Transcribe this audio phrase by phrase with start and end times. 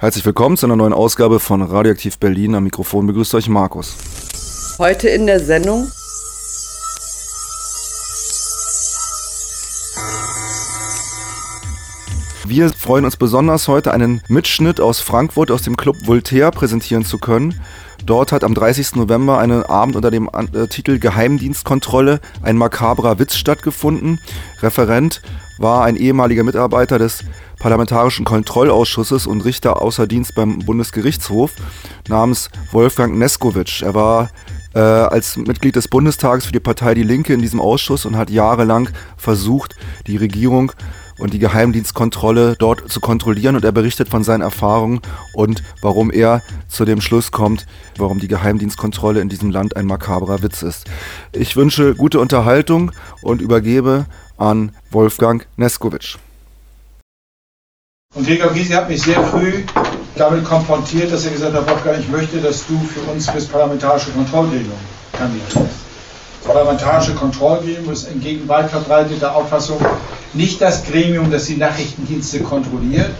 [0.00, 2.54] Herzlich willkommen zu einer neuen Ausgabe von Radioaktiv Berlin.
[2.54, 3.96] Am Mikrofon begrüßt euch Markus.
[4.78, 5.90] Heute in der Sendung
[12.46, 17.18] Wir freuen uns besonders heute einen Mitschnitt aus Frankfurt aus dem Club Voltaire präsentieren zu
[17.18, 17.60] können.
[18.06, 18.94] Dort hat am 30.
[18.94, 24.20] November einen Abend unter dem äh, Titel Geheimdienstkontrolle ein makabrer Witz stattgefunden.
[24.62, 25.22] Referent
[25.58, 27.24] war ein ehemaliger Mitarbeiter des
[27.58, 31.52] Parlamentarischen Kontrollausschusses und Richter außer Dienst beim Bundesgerichtshof
[32.08, 33.82] namens Wolfgang Neskowitsch.
[33.82, 34.30] Er war
[34.74, 38.30] äh, als Mitglied des Bundestages für die Partei Die Linke in diesem Ausschuss und hat
[38.30, 39.74] jahrelang versucht,
[40.06, 40.72] die Regierung
[41.18, 45.00] und die Geheimdienstkontrolle dort zu kontrollieren und er berichtet von seinen Erfahrungen
[45.34, 47.66] und warum er zu dem Schluss kommt,
[47.96, 50.86] warum die Geheimdienstkontrolle in diesem Land ein makabrer Witz ist.
[51.32, 54.06] Ich wünsche gute Unterhaltung und übergebe
[54.38, 56.16] an Wolfgang Neskowitsch.
[58.14, 59.64] Und Gregor Gysi hat mich sehr früh
[60.16, 64.10] damit konfrontiert, dass er gesagt hat, Wolfgang, ich möchte, dass du für uns fürs parlamentarische
[64.10, 64.78] Kontrollgremium
[65.12, 65.58] kandidierst.
[66.44, 69.78] Parlamentarische Kontrollgremium ist entgegen weit verbreiteter Auffassung
[70.32, 73.10] nicht das Gremium, das die Nachrichtendienste kontrolliert,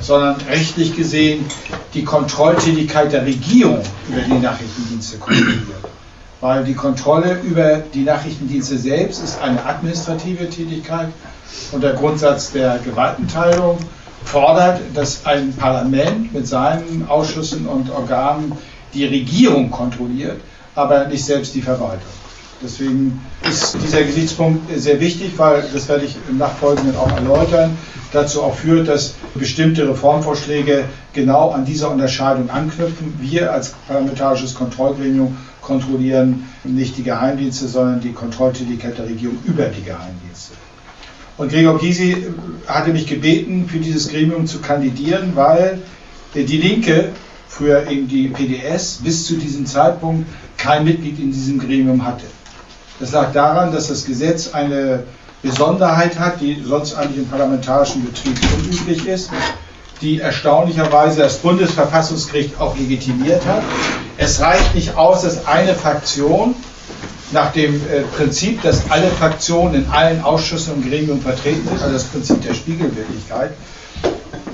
[0.00, 1.46] sondern rechtlich gesehen
[1.94, 5.95] die Kontrolltätigkeit der Regierung über die Nachrichtendienste kontrolliert.
[6.40, 11.08] Weil die Kontrolle über die Nachrichtendienste selbst ist eine administrative Tätigkeit
[11.72, 13.78] und der Grundsatz der Gewaltenteilung
[14.24, 18.52] fordert, dass ein Parlament mit seinen Ausschüssen und Organen
[18.92, 20.40] die Regierung kontrolliert,
[20.74, 22.10] aber nicht selbst die Verwaltung.
[22.62, 27.76] Deswegen ist dieser Gesichtspunkt sehr wichtig, weil, das werde ich im Nachfolgenden auch erläutern,
[28.12, 33.14] dazu auch führt, dass bestimmte Reformvorschläge genau an dieser Unterscheidung anknüpfen.
[33.20, 35.36] Wir als parlamentarisches Kontrollgremium
[35.66, 40.54] kontrollieren nicht die Geheimdienste, sondern die Kontrolltätigkeit der Regierung über die Geheimdienste.
[41.36, 42.28] Und Gregor Gysi
[42.66, 45.82] hatte mich gebeten, für dieses Gremium zu kandidieren, weil
[46.34, 47.10] die Linke,
[47.48, 52.26] früher eben die PDS, bis zu diesem Zeitpunkt kein Mitglied in diesem Gremium hatte.
[53.00, 55.02] Das lag daran, dass das Gesetz eine
[55.42, 59.30] Besonderheit hat, die sonst eigentlich im parlamentarischen Betrieb unüblich ist,
[60.00, 63.62] die erstaunlicherweise das Bundesverfassungsgericht auch legitimiert hat.
[64.18, 66.54] Es reicht nicht aus, dass eine Fraktion
[67.32, 71.92] nach dem äh, Prinzip, dass alle Fraktionen in allen Ausschüssen und Gremien vertreten sind, also
[71.92, 73.52] das Prinzip der Spiegelwirklichkeit,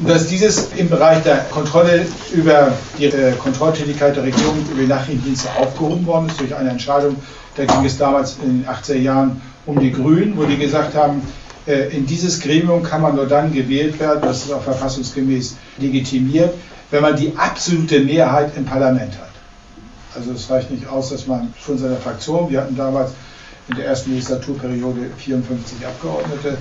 [0.06, 5.48] dass dieses im Bereich der Kontrolle über die äh, Kontrolltätigkeit der Regierung über die Nachrichtendienste
[5.58, 7.16] aufgehoben worden ist durch eine Entscheidung,
[7.56, 11.22] da ging es damals in den 80er Jahren um die Grünen, wo die gesagt haben,
[11.66, 16.54] in dieses Gremium kann man nur dann gewählt werden, das ist auch verfassungsgemäß legitimiert,
[16.90, 19.30] wenn man die absolute Mehrheit im Parlament hat.
[20.14, 23.12] Also es reicht nicht aus, dass man von seiner Fraktion, wir hatten damals
[23.68, 26.58] in der ersten Legislaturperiode 54 Abgeordnete,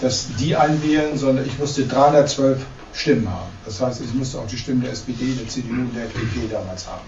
[0.00, 2.58] dass die einwählen, sondern ich musste 312
[2.92, 3.50] Stimmen haben.
[3.64, 6.86] Das heißt, ich musste auch die Stimmen der SPD, der CDU und der FDP damals
[6.86, 7.04] haben.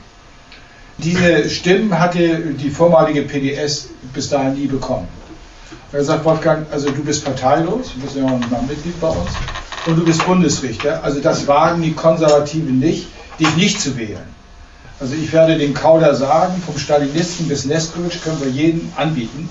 [0.99, 5.07] Diese Stimmen hatte die vormalige PDS bis dahin nie bekommen.
[5.93, 9.31] Er sagt, Wolfgang, also du bist parteilos, du bist ja auch mal Mitglied bei uns,
[9.87, 11.03] und du bist Bundesrichter.
[11.03, 13.07] Also das wagen die Konservativen nicht,
[13.41, 14.39] dich nicht zu wählen.
[15.01, 19.49] Also ich werde den Kauder sagen, vom Stalinisten bis Neskowitsch können wir jeden anbieten.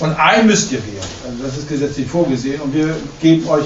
[0.00, 1.02] Und einen müsst ihr wählen.
[1.28, 2.60] Also das ist gesetzlich vorgesehen.
[2.60, 3.64] Und wir geben euch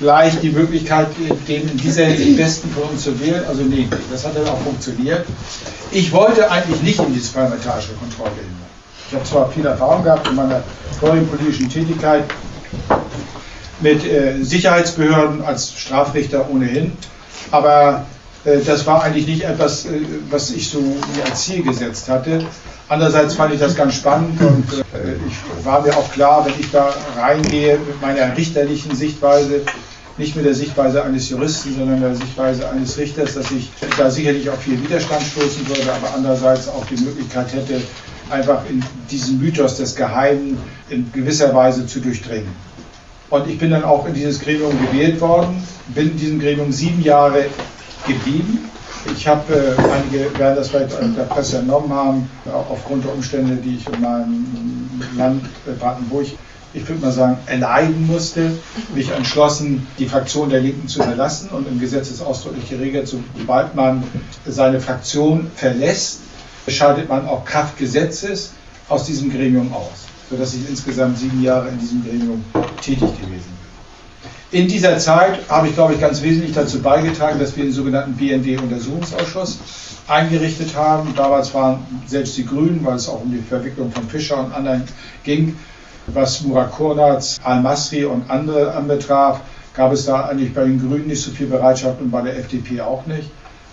[0.00, 1.06] gleich die Möglichkeit,
[1.46, 3.44] den in dieser Hinsicht besten von uns zu wählen.
[3.48, 5.24] Also nee, das hat dann auch funktioniert.
[5.92, 8.64] Ich wollte eigentlich nicht in dieses parlamentarische Kontrollgremium.
[9.08, 10.62] Ich habe zwar viel Erfahrung gehabt in meiner
[10.98, 12.24] vorigen politischen Tätigkeit
[13.80, 16.92] mit äh, Sicherheitsbehörden als Strafrichter ohnehin,
[17.50, 18.06] aber
[18.44, 20.00] äh, das war eigentlich nicht etwas, äh,
[20.30, 22.44] was ich so mir als Ziel gesetzt hatte.
[22.88, 26.70] Andererseits fand ich das ganz spannend und äh, ich war mir auch klar, wenn ich
[26.70, 29.62] da reingehe mit meiner richterlichen Sichtweise,
[30.16, 34.48] nicht mit der Sichtweise eines Juristen, sondern der Sichtweise eines Richters, dass ich da sicherlich
[34.48, 37.80] auf viel Widerstand stoßen würde, aber andererseits auch die Möglichkeit hätte,
[38.34, 40.58] einfach in diesen Mythos des Geheimen
[40.90, 42.48] in gewisser Weise zu durchdringen.
[43.30, 45.62] Und ich bin dann auch in dieses Gremium gewählt worden,
[45.94, 47.46] bin in diesem Gremium sieben Jahre
[48.06, 48.70] geblieben.
[49.16, 52.30] Ich habe, äh, einige werden das vielleicht in der Presse entnommen haben,
[52.70, 54.46] aufgrund der Umstände, die ich in meinem
[55.16, 56.26] Land äh, Brandenburg,
[56.72, 58.50] ich würde mal sagen, erleiden musste,
[58.94, 63.74] mich entschlossen, die Fraktion der Linken zu verlassen und im Gesetz ist ausdrücklich geregelt, sobald
[63.76, 64.02] man
[64.44, 66.20] seine Fraktion verlässt,
[66.68, 68.52] scheidet man auch Kraft Gesetzes
[68.88, 72.44] aus diesem Gremium aus, sodass ich insgesamt sieben Jahre in diesem Gremium
[72.80, 73.28] tätig gewesen
[74.50, 74.60] bin.
[74.60, 78.14] In dieser Zeit habe ich, glaube ich, ganz wesentlich dazu beigetragen, dass wir den sogenannten
[78.14, 79.58] BND-Untersuchungsausschuss
[80.06, 81.12] eingerichtet haben.
[81.16, 84.84] Damals waren selbst die Grünen, weil es auch um die Verwicklung von Fischer und anderen
[85.24, 85.56] ging,
[86.06, 89.40] was Murat Kurnaz, Al-Masri und andere anbetraf,
[89.74, 92.80] gab es da eigentlich bei den Grünen nicht so viel Bereitschaft und bei der FDP
[92.80, 93.30] auch nicht.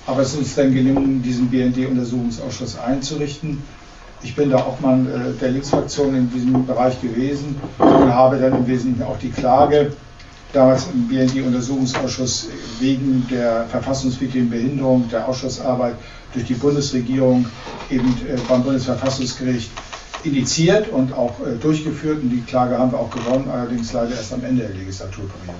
[0.08, 3.62] Aber es ist uns dann gelungen, diesen BND-Untersuchungsausschuss einzurichten.
[4.24, 8.56] Ich bin da auch mal äh, der Linksfraktion in diesem Bereich gewesen und habe dann
[8.56, 9.94] im Wesentlichen auch die Klage
[10.54, 12.50] damals im BND-Untersuchungsausschuss
[12.80, 15.96] wegen der verfassungswidrigen Behinderung der Ausschussarbeit
[16.34, 17.46] durch die Bundesregierung
[17.90, 19.70] eben äh, beim Bundesverfassungsgericht
[20.24, 22.22] initiiert und auch äh, durchgeführt.
[22.22, 25.58] Und die Klage haben wir auch gewonnen, allerdings leider erst am Ende der Legislaturperiode.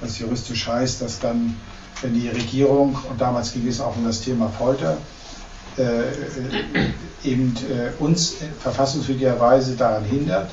[0.00, 1.56] Was juristisch heißt, dass dann,
[2.02, 4.96] wenn die Regierung, und damals ging es auch um das Thema Folter,
[5.78, 6.92] äh, äh
[7.22, 10.50] eben äh, uns verfassungswidrigerweise daran hindert,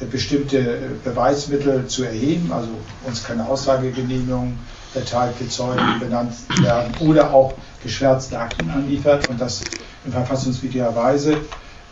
[0.00, 2.68] äh, bestimmte Beweismittel zu erheben, also
[3.04, 4.58] uns keine Aussagegenehmigung
[4.94, 6.32] erteilt, Zeugen benannt
[6.62, 7.52] werden oder auch
[7.82, 9.60] geschwärzte Akten anliefert und das
[10.06, 11.36] in verfassungswidriger Weise,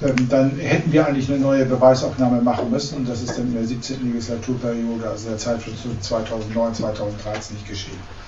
[0.02, 3.54] ähm, dann hätten wir eigentlich eine neue Beweisaufnahme machen müssen und das ist dann in
[3.54, 4.12] der 17.
[4.12, 8.23] Legislaturperiode, also der Zeit von 2009, 2013 nicht geschehen.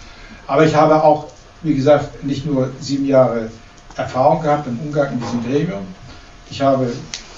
[0.46, 1.26] Aber ich habe auch,
[1.62, 3.50] wie gesagt, nicht nur sieben Jahre
[3.96, 5.86] Erfahrung gehabt im Umgang in diesem Gremium.
[6.50, 6.92] Ich habe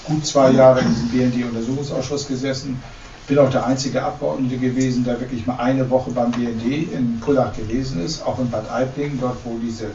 [0.05, 2.81] gut zwei Jahre in diesem BND-Untersuchungsausschuss gesessen.
[3.27, 7.55] Bin auch der einzige Abgeordnete gewesen, der wirklich mal eine Woche beim BND in Pullach
[7.55, 9.87] gewesen ist, auch in Bad Aibling, dort wo diese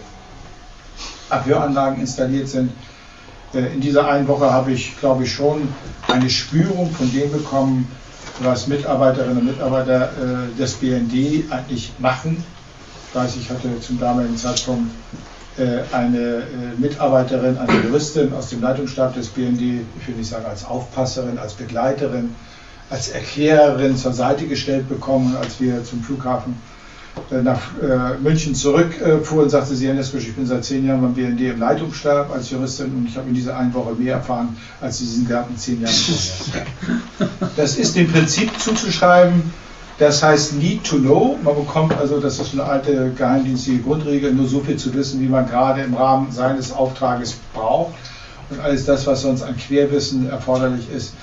[1.30, 2.70] Abhöranlagen installiert sind.
[3.52, 5.68] Äh, in dieser einen Woche habe ich, glaube ich, schon
[6.08, 7.90] eine Spürung von dem bekommen,
[8.40, 12.44] was Mitarbeiterinnen und Mitarbeiter äh, des BND eigentlich machen.
[13.14, 14.90] Ich weiß, ich hatte zum damaligen Zeitpunkt
[15.56, 16.42] äh, eine
[16.78, 19.60] Mitarbeiterin, eine Juristin aus dem Leitungsstab des BND,
[20.00, 22.34] ich will nicht sagen als Aufpasserin, als Begleiterin,
[22.90, 26.56] als Erklärerin zur Seite gestellt bekommen, als wir zum Flughafen
[27.30, 31.14] äh, nach äh, München zurückfuhr und sagte, Sie, Herr ich bin seit zehn Jahren beim
[31.14, 35.00] BND im Leitungsstab als Juristin und ich habe in dieser einen Woche mehr erfahren, als
[35.00, 36.66] in diesen ganzen zehn Jahren vorher.
[37.56, 39.52] Das ist dem Prinzip zuzuschreiben,
[39.98, 41.38] das heißt Need to Know.
[41.42, 45.28] Man bekommt also, das ist eine alte geheimdienstliche Grundregel, nur so viel zu wissen, wie
[45.28, 47.94] man gerade im Rahmen seines Auftrages braucht.
[48.50, 51.14] Und alles das, was sonst an Querwissen erforderlich ist,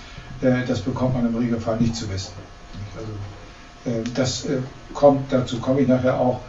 [0.42, 2.34] äh, das bekommt man im Regelfall nicht zu wissen.
[2.98, 3.12] Also,
[4.14, 4.46] das
[4.94, 6.42] kommt, dazu komme ich nachher auch,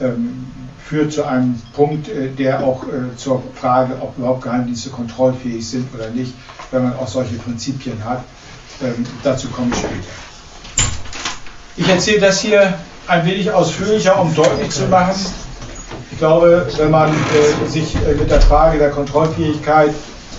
[0.00, 0.46] ähm,
[0.84, 5.94] führt zu einem Punkt, äh, der auch äh, zur Frage, ob überhaupt Geheimdienste kontrollfähig sind
[5.94, 6.34] oder nicht,
[6.70, 8.24] wenn man auch solche Prinzipien hat.
[8.82, 10.31] Ähm, dazu komme ich später.
[11.76, 12.74] Ich erzähle das hier
[13.06, 15.14] ein wenig ausführlicher, um deutlich zu machen.
[16.10, 19.94] Ich glaube, wenn man äh, sich äh, mit der Frage der Kontrollfähigkeit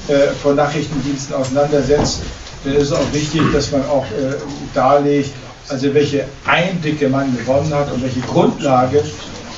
[0.08, 2.22] äh, von Nachrichtendiensten auseinandersetzt,
[2.64, 4.36] dann ist es auch wichtig, dass man auch äh,
[4.76, 5.32] darlegt,
[5.70, 9.04] also welche Einblicke man gewonnen hat und welche Grundlage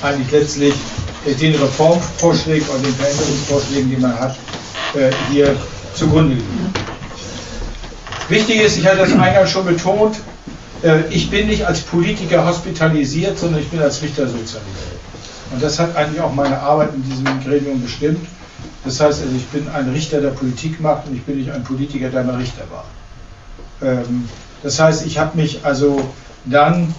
[0.01, 0.73] eigentlich letztlich
[1.25, 4.35] äh, den Reformvorschlägen und den Veränderungsvorschlägen, die man hat,
[4.95, 5.55] äh, hier
[5.93, 6.45] zugrunde liegt.
[8.29, 10.15] Wichtig ist, ich hatte das eingangs schon betont,
[11.09, 14.99] ich bin nicht als Politiker hospitalisiert, sondern ich bin als Richter sozialisiert.
[15.51, 18.27] Und das hat eigentlich auch meine Arbeit in diesem Gremium bestimmt.
[18.83, 21.63] Das heißt also, ich bin ein Richter, der Politik macht und ich bin nicht ein
[21.63, 22.85] Politiker, der mal Richter war.
[23.81, 24.29] Ähm,
[24.63, 26.09] das heißt, ich habe mich also
[26.45, 26.93] dann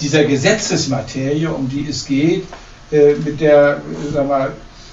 [0.00, 2.44] dieser Gesetzesmaterie, um die es geht,
[2.90, 3.80] äh, mit der
[4.12, 4.52] sagen wir,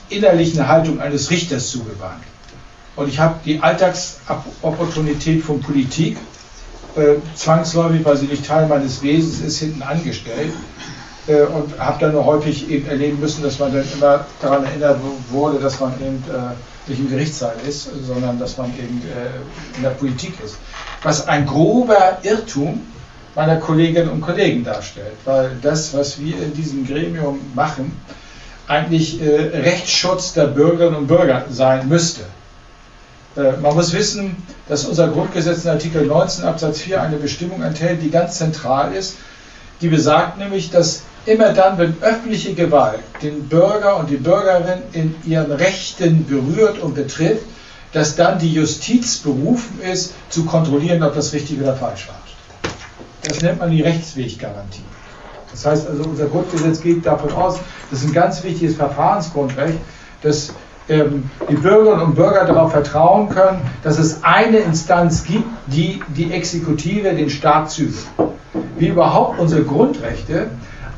[0.10, 2.24] innerlichen Haltung eines Richters zugewandt.
[2.96, 6.18] Und ich habe die Alltagsopportunität von Politik
[6.96, 10.54] äh, zwangsläufig, weil sie nicht Teil meines Wesens ist, hinten angestellt
[11.28, 15.00] äh, und habe dann nur häufig eben erleben müssen, dass man dann immer daran erinnert
[15.30, 19.84] wurde, dass man eben äh, nicht im Gerichtssaal ist, sondern dass man eben äh, in
[19.84, 20.58] der Politik ist
[21.06, 22.82] was ein grober Irrtum
[23.36, 27.98] meiner Kolleginnen und Kollegen darstellt, weil das, was wir in diesem Gremium machen,
[28.68, 32.24] eigentlich äh, Rechtsschutz der Bürgerinnen und Bürger sein müsste.
[33.36, 34.36] Äh, man muss wissen,
[34.68, 39.18] dass unser Grundgesetz in Artikel 19 Absatz 4 eine Bestimmung enthält, die ganz zentral ist.
[39.82, 45.16] Die besagt nämlich, dass immer dann, wenn öffentliche Gewalt den Bürger und die Bürgerin in
[45.26, 47.46] ihren Rechten berührt und betrifft,
[47.92, 52.20] dass dann die Justiz berufen ist, zu kontrollieren, ob das richtig oder falsch war.
[53.24, 54.84] Das nennt man die Rechtsweggarantie.
[55.52, 57.58] Das heißt also, unser Grundgesetz geht davon aus,
[57.90, 59.78] das ist ein ganz wichtiges Verfahrensgrundrecht,
[60.22, 60.52] dass
[60.88, 67.14] die Bürgerinnen und Bürger darauf vertrauen können, dass es eine Instanz gibt, die die Exekutive,
[67.14, 68.06] den Staat zügelt.
[68.78, 70.48] Wie überhaupt unsere Grundrechte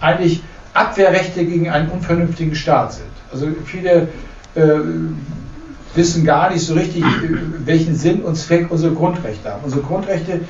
[0.02, 3.08] eigentlich Abwehrrechte gegen einen unvernünftigen Staat sind.
[3.32, 4.10] Also viele
[4.56, 4.80] äh,
[5.96, 7.04] wissen gar nicht so richtig,
[7.66, 9.62] welchen Sinn und Zweck unsere Grundrechte haben.
[9.64, 10.42] Unsere Grundrechte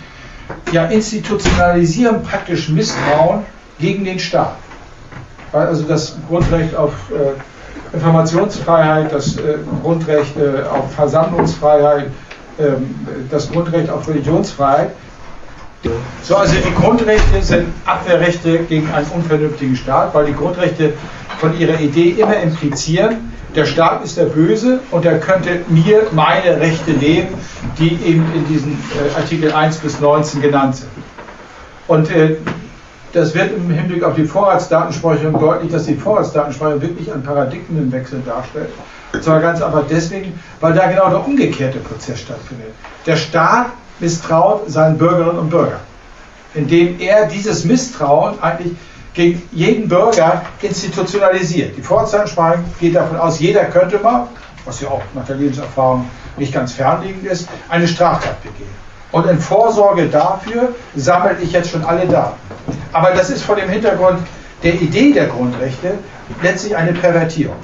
[0.72, 3.44] ja, institutionalisieren praktisch Misstrauen
[3.80, 4.58] gegen den Staat.
[5.54, 7.40] Also das Grundrecht auf äh,
[7.94, 10.34] Informationsfreiheit, das äh, Grundrecht
[10.72, 12.08] auf Versammlungsfreiheit,
[12.60, 12.96] ähm,
[13.30, 14.92] das Grundrecht auf Religionsfreiheit
[16.24, 20.94] So, also die Grundrechte sind Abwehrrechte gegen einen unvernünftigen Staat, weil die Grundrechte
[21.40, 26.60] von ihrer Idee immer implizieren, der Staat ist der Böse und er könnte mir meine
[26.60, 27.30] Rechte nehmen,
[27.80, 30.90] die eben in diesen äh, Artikel 1 bis 19 genannt sind.
[31.88, 32.38] Und äh,
[33.18, 38.70] das wird im Hinblick auf die Vorratsdatenspeicherung deutlich, dass die Vorratsdatenspeicherung wirklich einen Paradigmenwechsel darstellt.
[39.12, 42.74] Und zwar ganz einfach deswegen, weil da genau der umgekehrte Prozess stattfindet.
[43.08, 43.68] Der Staat
[44.00, 45.80] misstraut seinen Bürgerinnen und Bürgern,
[46.54, 48.74] indem er dieses Misstrauen eigentlich
[49.16, 51.76] gegen jeden Bürger institutionalisiert.
[51.76, 54.28] Die Vorratsdatenspeicherung geht davon aus, jeder könnte mal,
[54.66, 56.08] was ja auch nach der Lebenserfahrung
[56.38, 58.87] nicht ganz fernliegend ist, eine Straftat begehen.
[59.12, 62.38] Und in Vorsorge dafür sammle ich jetzt schon alle Daten.
[62.94, 64.20] Aber das ist vor dem Hintergrund
[64.64, 65.94] der Idee der Grundrechte
[66.42, 67.56] letztlich eine Pervertierung,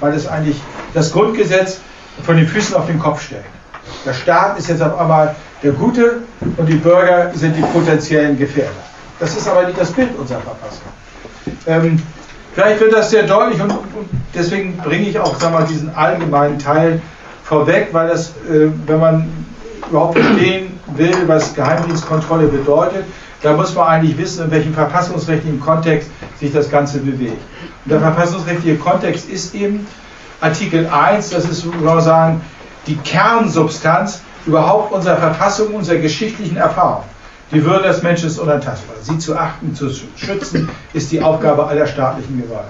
[0.00, 0.60] weil es eigentlich
[0.94, 1.80] das Grundgesetz
[2.24, 3.44] von den Füßen auf den Kopf stellt.
[4.04, 6.22] Der Staat ist jetzt auf einmal der Gute
[6.56, 8.70] und die Bürger sind die potenziellen Gefährder.
[9.18, 10.82] Das ist aber nicht das Bild unserer Verfassung.
[11.66, 12.02] Ähm,
[12.54, 13.74] vielleicht wird das sehr deutlich und,
[14.34, 17.02] deswegen bringe ich auch sag mal, diesen allgemeinen Teil
[17.44, 19.49] vorweg, weil das, äh, wenn man
[19.90, 23.04] überhaupt verstehen will, was Geheimdienstkontrolle bedeutet,
[23.42, 27.40] da muss man eigentlich wissen, in welchem verfassungsrechtlichen Kontext sich das Ganze bewegt.
[27.84, 29.86] Und der verfassungsrechtliche Kontext ist eben
[30.40, 32.40] Artikel 1, das ist sozusagen
[32.86, 37.04] die Kernsubstanz überhaupt unserer Verfassung, unserer geschichtlichen Erfahrung.
[37.52, 38.96] Die Würde des Menschen ist unantastbar.
[39.02, 42.68] Sie zu achten, zu schützen, ist die Aufgabe aller staatlichen Gewalt.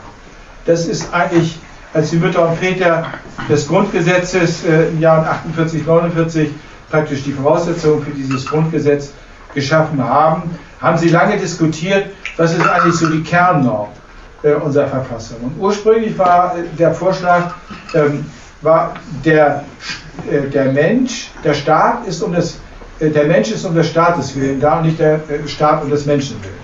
[0.64, 1.58] Das ist eigentlich,
[1.92, 3.04] als die Mütter und Väter
[3.48, 6.50] des Grundgesetzes äh, im Jahr 48, 49
[6.90, 9.12] praktisch die Voraussetzungen für dieses Grundgesetz
[9.54, 10.42] geschaffen haben,
[10.80, 12.06] haben sie lange diskutiert,
[12.36, 13.88] was ist eigentlich so die Kernnorm
[14.42, 15.38] äh, unserer Verfassung.
[15.42, 17.54] Und ursprünglich war äh, der Vorschlag,
[17.94, 18.24] ähm,
[18.62, 18.94] war
[19.24, 19.64] der,
[20.30, 22.58] äh, der Mensch, der Staat ist um des,
[22.98, 25.90] äh, der Mensch ist um des Staates willen da und nicht der äh, Staat um
[25.90, 26.60] des Menschen willen.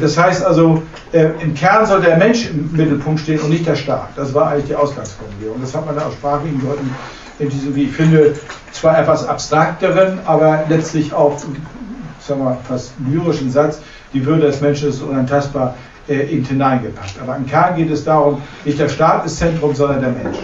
[0.00, 0.80] Das heißt also,
[1.10, 4.10] im Kern soll der Mensch im Mittelpunkt stehen und nicht der Staat.
[4.14, 5.60] Das war eigentlich die Ausgangsformulierung.
[5.60, 6.94] Das hat man dann aus sprachlichen Gründen
[7.42, 8.34] in diesem, wie ich finde,
[8.72, 11.38] zwar etwas abstrakteren, aber letztlich auch
[12.20, 13.80] sagen wir, fast lyrischen Satz,
[14.14, 15.74] die Würde des Menschen ist unantastbar,
[16.08, 17.14] äh, eben hineingepackt.
[17.20, 20.38] Aber im Kern geht es darum, nicht der Staat ist Zentrum, sondern der Mensch.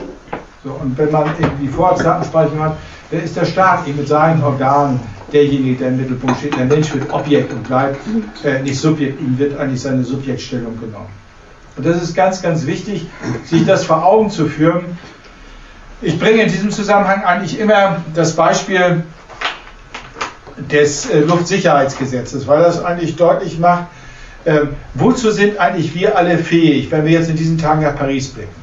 [0.65, 2.77] So, und wenn man die Vorratsdatenspeicherung hat,
[3.11, 5.01] dann ist der Staat eben mit seinen Organen
[5.33, 6.57] derjenige, der im Mittelpunkt steht.
[6.57, 7.99] Der Mensch wird Objekt und bleibt
[8.45, 11.09] äh, nicht Subjekt, ihm wird eigentlich seine Subjektstellung genommen.
[11.77, 13.07] Und das ist ganz, ganz wichtig,
[13.45, 14.99] sich das vor Augen zu führen.
[16.01, 19.03] Ich bringe in diesem Zusammenhang eigentlich immer das Beispiel
[20.71, 23.87] des äh, Luftsicherheitsgesetzes, weil das eigentlich deutlich macht,
[24.45, 24.61] äh,
[24.95, 28.55] wozu sind eigentlich wir alle fähig, wenn wir jetzt in diesen Tagen nach Paris blicken.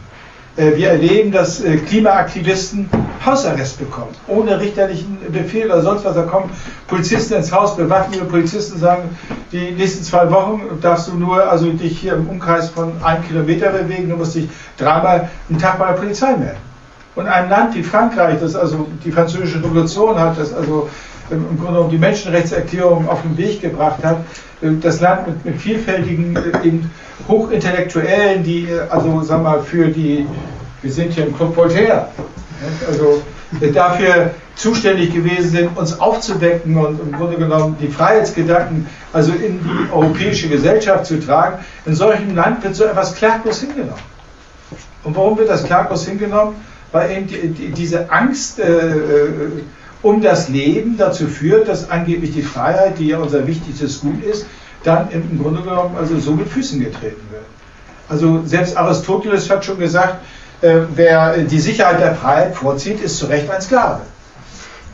[0.55, 2.89] Äh, wir erleben, dass äh, Klimaaktivisten
[3.25, 6.15] Hausarrest bekommen, ohne richterlichen Befehl oder sonst was.
[6.15, 6.49] Da kommen
[6.87, 9.09] Polizisten ins Haus, bewaffnete Polizisten sagen,
[9.51, 13.71] die nächsten zwei Wochen darfst du nur also dich hier im Umkreis von einem Kilometer
[13.71, 16.74] bewegen, du musst dich dreimal einen Tag bei der Polizei melden.
[17.15, 20.89] Und ein Land wie Frankreich, das also die französische Revolution hat, das also
[21.29, 24.17] im Grunde genommen die Menschenrechtserklärung auf den Weg gebracht hat,
[24.61, 26.91] äh, das Land mit, mit vielfältigen äh, eben
[27.27, 30.27] Hochintellektuellen, die äh, also sagen wir mal für die,
[30.81, 32.09] wir sind hier im Club Voltaire,
[32.87, 33.21] also
[33.73, 39.93] dafür zuständig gewesen sind, uns aufzuwecken und im Grunde genommen die Freiheitsgedanken also in die
[39.93, 41.63] europäische Gesellschaft zu tragen.
[41.85, 44.01] In solchem Land wird so etwas klaglos hingenommen.
[45.03, 46.55] Und warum wird das klaglos hingenommen?
[46.95, 48.63] Weil eben die, die, diese Angst äh,
[50.01, 54.45] um das Leben dazu führt, dass angeblich die Freiheit, die ja unser wichtigstes Gut ist,
[54.85, 57.43] dann im Grunde genommen also so mit Füßen getreten wird.
[58.07, 60.23] Also selbst Aristoteles hat schon gesagt,
[60.61, 64.03] äh, wer die Sicherheit der Freiheit vorzieht, ist zu Recht ein Sklave.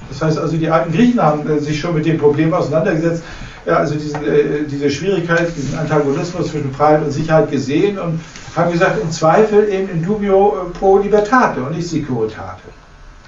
[0.09, 3.21] Das heißt also, die alten Griechen haben äh, sich schon mit dem Problem auseinandergesetzt,
[3.65, 8.19] ja, also diesen, äh, diese Schwierigkeit, diesen Antagonismus zwischen Freiheit und Sicherheit gesehen und
[8.55, 12.61] haben gesagt, im Zweifel eben in dubio pro libertate und nicht securitate.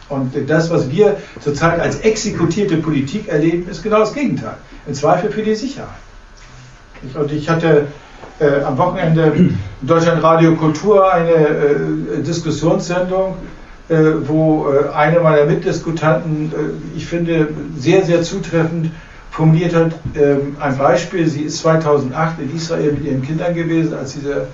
[0.10, 4.58] Und das, was wir zurzeit als exekutierte Politik erleben, ist genau das Gegenteil.
[4.86, 5.90] Im Zweifel für die Sicherheit.
[7.16, 7.88] Und ich hatte
[8.40, 13.36] äh, am Wochenende in Deutschland Radio Kultur eine äh, Diskussionssendung,
[13.90, 18.92] äh, wo äh, eine meiner Mitdiskutanten, äh, ich finde, sehr, sehr zutreffend
[19.34, 21.28] formuliert hat, ähm, ein Beispiel.
[21.28, 24.46] Sie ist 2008 in Israel mit ihren Kindern gewesen, als dieser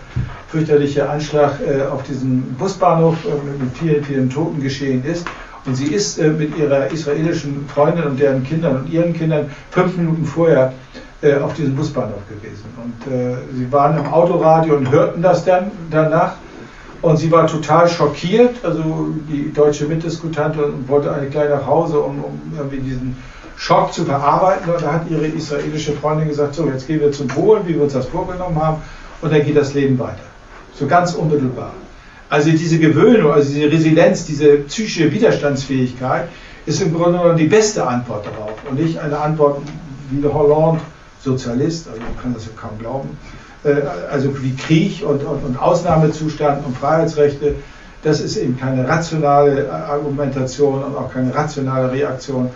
[0.47, 3.17] fürchterliche Anschlag äh, auf diesem Busbahnhof
[3.59, 5.27] mit vielen, vielen Toten geschehen ist.
[5.65, 9.97] Und sie ist äh, mit ihrer israelischen Freundin und deren Kindern und ihren Kindern fünf
[9.97, 10.71] Minuten vorher
[11.21, 12.63] äh, auf diesem Busbahnhof gewesen.
[12.81, 16.35] Und äh, sie waren im Autoradio und hörten das dann danach.
[17.01, 22.23] Und sie war total schockiert, also die deutsche Mitdiskutantin wollte eigentlich gleich nach Hause, um,
[22.23, 23.15] um irgendwie diesen
[23.59, 24.73] Schock zu verarbeiten.
[24.73, 27.83] Und da hat ihre israelische Freundin gesagt, so, jetzt gehen wir zum Polen, wie wir
[27.83, 28.81] uns das vorgenommen haben,
[29.21, 30.23] und dann geht das Leben weiter.
[30.73, 31.73] So ganz unmittelbar.
[32.29, 36.29] Also diese Gewöhnung, also diese Resilienz, diese psychische Widerstandsfähigkeit
[36.65, 39.61] ist im Grunde genommen die beste Antwort darauf und nicht eine Antwort
[40.09, 40.79] wie der Hollande,
[41.21, 43.17] Sozialist, also man kann das ja kaum glauben,
[43.65, 47.55] äh, also wie Krieg und, und, und Ausnahmezustand und Freiheitsrechte,
[48.03, 52.49] das ist eben keine rationale Argumentation und auch keine rationale Reaktion.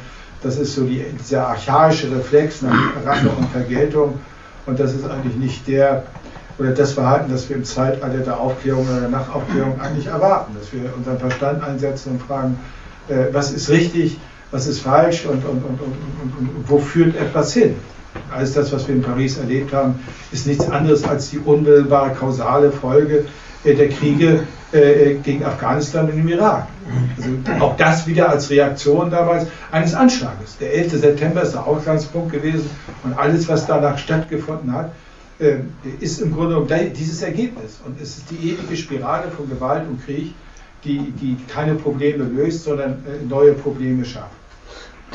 [0.44, 2.74] Das ist so die, dieser archaische Reflex nach
[3.06, 4.20] Rache und Vergeltung
[4.66, 6.04] und das ist eigentlich nicht der
[6.60, 10.72] oder das Verhalten, das wir im Zeitalter der Aufklärung oder der Nachaufklärung eigentlich erwarten, dass
[10.72, 12.60] wir unseren Verstand einsetzen und fragen,
[13.08, 14.20] äh, was ist richtig,
[14.52, 17.76] was ist falsch und, und, und, und, wo führt etwas hin.
[18.32, 19.96] Alles das, was wir in Paris erlebt haben,
[20.32, 23.26] ist nichts anderes als die unmittelbare kausale Folge
[23.64, 26.68] äh, der Kriege äh, gegen Afghanistan und im Irak.
[27.18, 27.30] Also
[27.64, 30.58] auch das wieder als Reaktion damals eines Anschlages.
[30.60, 31.00] Der 11.
[31.00, 32.70] September ist der Ausgangspunkt gewesen
[33.04, 34.92] und alles, was danach stattgefunden hat,
[36.00, 37.82] ist im Grunde genommen dieses Ergebnis.
[37.86, 40.34] Und es ist die ewige Spirale von Gewalt und Krieg,
[40.84, 44.36] die, die keine Probleme löst, sondern neue Probleme schafft.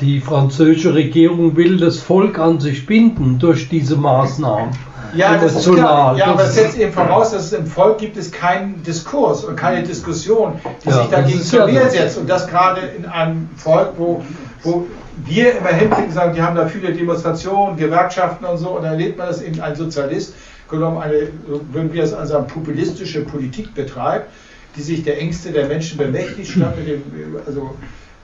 [0.01, 4.71] Die französische Regierung will das Volk an sich binden durch diese Maßnahmen.
[5.15, 6.17] Ja, das ist klar.
[6.17, 9.57] ja aber das setzt eben voraus, dass es im Volk gibt es keinen Diskurs und
[9.57, 12.19] keine Diskussion, die ja, sich dagegen zur Wehr setzt.
[12.19, 14.23] Und das gerade in einem Volk, wo,
[14.63, 14.87] wo
[15.25, 19.19] wir immer und sagen, die haben da viele Demonstrationen, Gewerkschaften und so, und dann erlebt
[19.19, 20.35] man, dass eben ein Sozialist
[20.69, 21.29] genommen eine,
[21.73, 24.29] würden wir es also eine populistische Politik betreibt,
[24.77, 27.03] die sich der Ängste der Menschen bemächtigt, statt mit dem,
[27.47, 27.75] also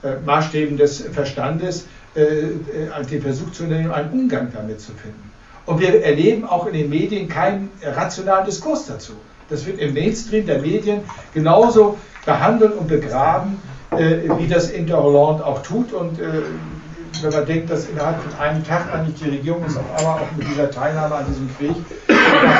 [0.03, 5.31] äh, Maßstäben des Verstandes äh, äh, den Versuch zu unternehmen, einen Umgang damit zu finden.
[5.65, 9.13] Und wir erleben auch in den Medien keinen rationalen Diskurs dazu.
[9.49, 11.01] Das wird im Mainstream der Medien
[11.33, 13.59] genauso behandelt und begraben,
[13.91, 15.93] äh, wie das Inter Hollande auch tut.
[15.93, 16.41] Und äh,
[17.21, 20.31] wenn man denkt, dass innerhalb von einem Tag eigentlich die Regierung uns auf einmal auch
[20.37, 21.75] mit dieser Teilnahme an diesem Krieg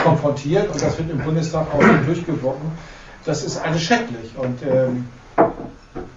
[0.03, 2.71] konfrontiert und das wird im Bundestag auch durchgewunken,
[3.25, 4.31] das ist alles schrecklich.
[4.37, 5.07] Und ähm,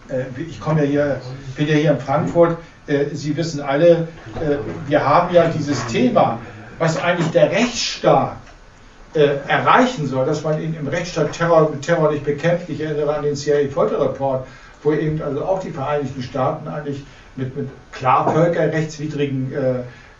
[0.09, 1.21] äh, ich komme ja hier,
[1.56, 4.08] bin ja hier in Frankfurt, äh, Sie wissen alle,
[4.41, 6.39] äh, wir haben ja dieses Thema,
[6.78, 8.36] was eigentlich der Rechtsstaat
[9.14, 12.69] erreichen soll, dass man ihn im Rechtsstaat Terror, Terror nicht bekämpft.
[12.69, 14.47] Ich erinnere an den CIA-Folter-Report,
[14.82, 19.52] wo eben also auch die Vereinigten Staaten eigentlich mit, mit klar völkerrechtswidrigen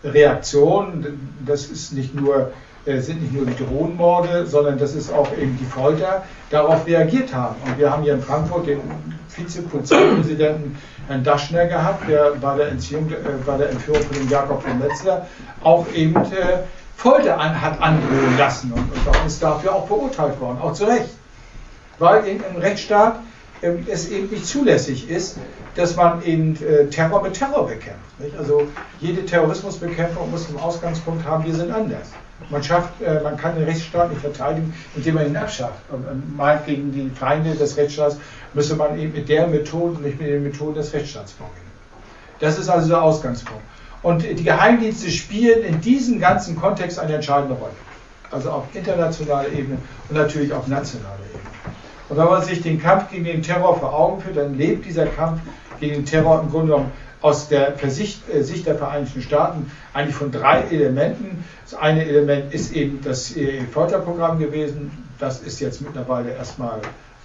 [0.03, 2.51] Reaktionen, das ist nicht nur
[2.97, 7.55] sind nicht nur die Drohnenmorde, sondern das ist auch eben die Folter, darauf reagiert haben.
[7.65, 8.81] Und wir haben hier in Frankfurt den
[9.35, 14.61] Vizepolizeipräsidenten Herrn Daschner gehabt, der bei der, Entziehung, äh, bei der Entführung von dem Jakob
[14.63, 15.27] von Metzler
[15.63, 16.63] auch eben äh,
[16.95, 21.09] Folter an, hat androhen lassen und, und ist dafür auch verurteilt worden, auch zu Recht.
[21.97, 23.19] Weil in einem Rechtsstaat
[23.61, 25.37] äh, es eben nicht zulässig ist,
[25.75, 28.19] dass man eben äh, Terror mit Terror bekämpft.
[28.19, 28.37] Nicht?
[28.37, 28.67] Also
[28.99, 32.11] jede Terrorismusbekämpfung muss einen Ausgangspunkt haben, wir sind anders.
[32.49, 35.81] Man, schafft, äh, man kann den Rechtsstaat nicht verteidigen, indem man ihn abschafft.
[35.91, 38.17] Und, und meint, gegen die Feinde des Rechtsstaats
[38.53, 41.69] müsse man eben mit der Methode, nicht mit den Methoden des Rechtsstaats vorgehen.
[42.39, 43.63] Das ist also der Ausgangspunkt.
[44.01, 47.73] Und die Geheimdienste spielen in diesem ganzen Kontext eine entscheidende Rolle.
[48.31, 51.75] Also auf internationaler Ebene und natürlich auf nationaler Ebene.
[52.07, 55.05] Und wenn man sich den Kampf gegen den Terror vor Augen führt, dann lebt dieser
[55.05, 55.41] Kampf
[55.79, 60.15] gegen den Terror im Grunde genommen aus der Sicht, äh, Sicht der Vereinigten Staaten eigentlich
[60.15, 61.43] von drei Elementen.
[61.63, 63.33] Das eine Element ist eben das
[63.71, 64.91] Folterprogramm gewesen.
[65.19, 66.79] Das ist jetzt mittlerweile erstmal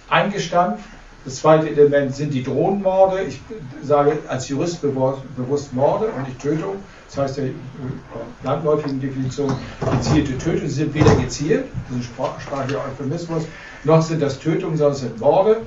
[0.09, 0.83] eingestampft.
[1.23, 3.23] Das zweite Element sind die Drohnenmorde.
[3.23, 3.41] Ich
[3.81, 6.75] sage als Jurist bewusst Morde und nicht Tötung.
[7.07, 7.49] Das heißt, der
[8.43, 9.51] landläufigen Definition
[9.91, 13.43] gezielte Tötungen sind weder gezielt, das ist ein sprachlicher Euphemismus,
[13.83, 15.61] noch sind das Tötungen, sondern es sind Morde,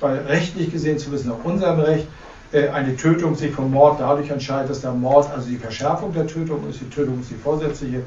[0.00, 4.30] weil rechtlich gesehen, zu wissen nach unserem Recht, äh, eine Tötung sich vom Mord dadurch
[4.30, 8.02] entscheidet, dass der Mord also die Verschärfung der Tötung ist, die Tötung ist die vorsätzliche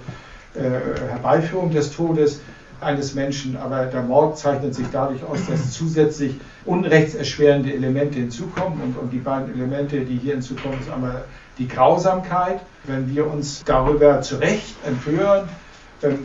[0.53, 0.62] äh,
[1.10, 2.41] Herbeiführung des Todes
[2.81, 8.97] eines Menschen, aber der Mord zeichnet sich dadurch aus, dass zusätzlich unrechtserschwerende Elemente hinzukommen und,
[8.97, 11.23] und die beiden Elemente, die hier hinzukommen, ist einmal
[11.58, 12.60] die Grausamkeit.
[12.84, 15.47] Wenn wir uns darüber zu Recht empören,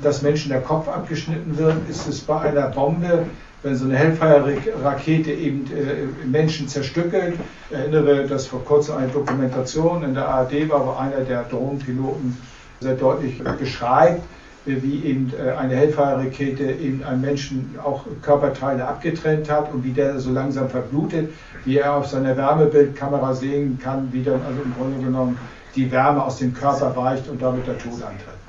[0.03, 3.27] dass Menschen der Kopf abgeschnitten wird, ist es bei einer Bombe
[3.63, 7.35] wenn so eine Hellfire-Rakete eben äh, Menschen zerstückelt.
[7.69, 12.37] Ich erinnere, dass vor kurzem eine Dokumentation in der ARD war, wo einer der Drohnenpiloten
[12.81, 14.23] sehr deutlich beschreibt,
[14.65, 20.19] wie eben äh, eine Hellfire-Rakete eben einem Menschen auch Körperteile abgetrennt hat und wie der
[20.21, 21.31] so langsam verblutet,
[21.65, 25.39] wie er auf seiner Wärmebildkamera sehen kann, wie dann also im Grunde genommen
[25.77, 28.41] die Wärme aus dem Körper weicht und damit der Tod antritt.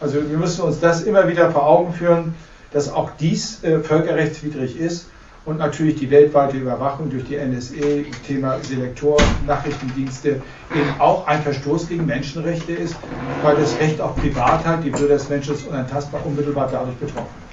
[0.00, 2.34] Also wir müssen uns das immer wieder vor Augen führen,
[2.72, 5.06] dass auch dies äh, völkerrechtswidrig ist
[5.46, 10.42] und natürlich die weltweite Überwachung durch die NSE, Thema Selektoren, Nachrichtendienste,
[10.74, 12.96] eben auch ein Verstoß gegen Menschenrechte ist,
[13.42, 17.46] weil das Recht auf Privatheit, die Würde des Menschen ist unantastbar, unmittelbar dadurch betroffen ist.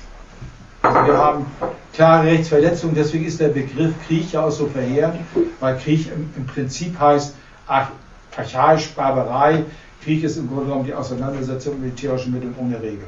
[0.83, 1.45] Also wir haben
[1.93, 5.19] klare Rechtsverletzungen, deswegen ist der Begriff Krieg ja auch so verheerend,
[5.59, 7.35] weil Krieg im, im Prinzip heißt
[7.67, 9.63] archaisch Barbarei.
[10.03, 13.05] Krieg ist im Grunde genommen die Auseinandersetzung mit militärischen Mitteln ohne Regel.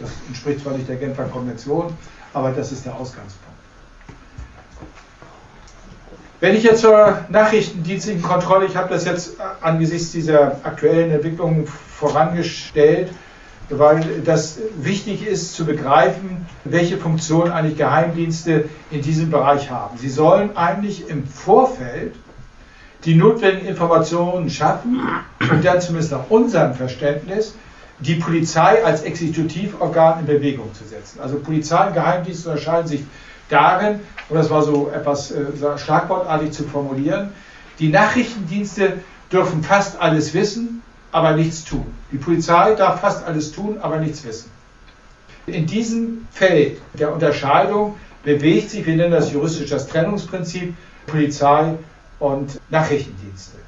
[0.00, 1.96] Das entspricht zwar nicht der Genfer Konvention,
[2.32, 3.56] aber das ist der Ausgangspunkt.
[6.40, 13.10] Wenn ich jetzt zur nachrichtendienstlichen Kontrolle, ich habe das jetzt angesichts dieser aktuellen Entwicklungen vorangestellt,
[13.70, 19.98] weil das wichtig ist zu begreifen, welche Funktion eigentlich Geheimdienste in diesem Bereich haben.
[19.98, 22.14] Sie sollen eigentlich im Vorfeld
[23.04, 25.00] die notwendigen Informationen schaffen
[25.40, 27.54] und dann zumindest nach unserem Verständnis
[27.98, 31.20] die Polizei als Exekutivorgan in Bewegung zu setzen.
[31.20, 33.04] Also Polizei und Geheimdienste unterscheiden sich
[33.48, 35.44] darin, und das war so etwas äh,
[35.76, 37.30] schlagwortartig zu formulieren,
[37.78, 38.98] die Nachrichtendienste
[39.32, 40.82] dürfen fast alles wissen,
[41.12, 41.86] aber nichts tun.
[42.12, 44.50] Die Polizei darf fast alles tun, aber nichts wissen.
[45.46, 50.74] In diesem Feld der Unterscheidung bewegt sich, wir nennen das juristisch das Trennungsprinzip,
[51.06, 51.74] Polizei
[52.18, 53.58] und Nachrichtendienste.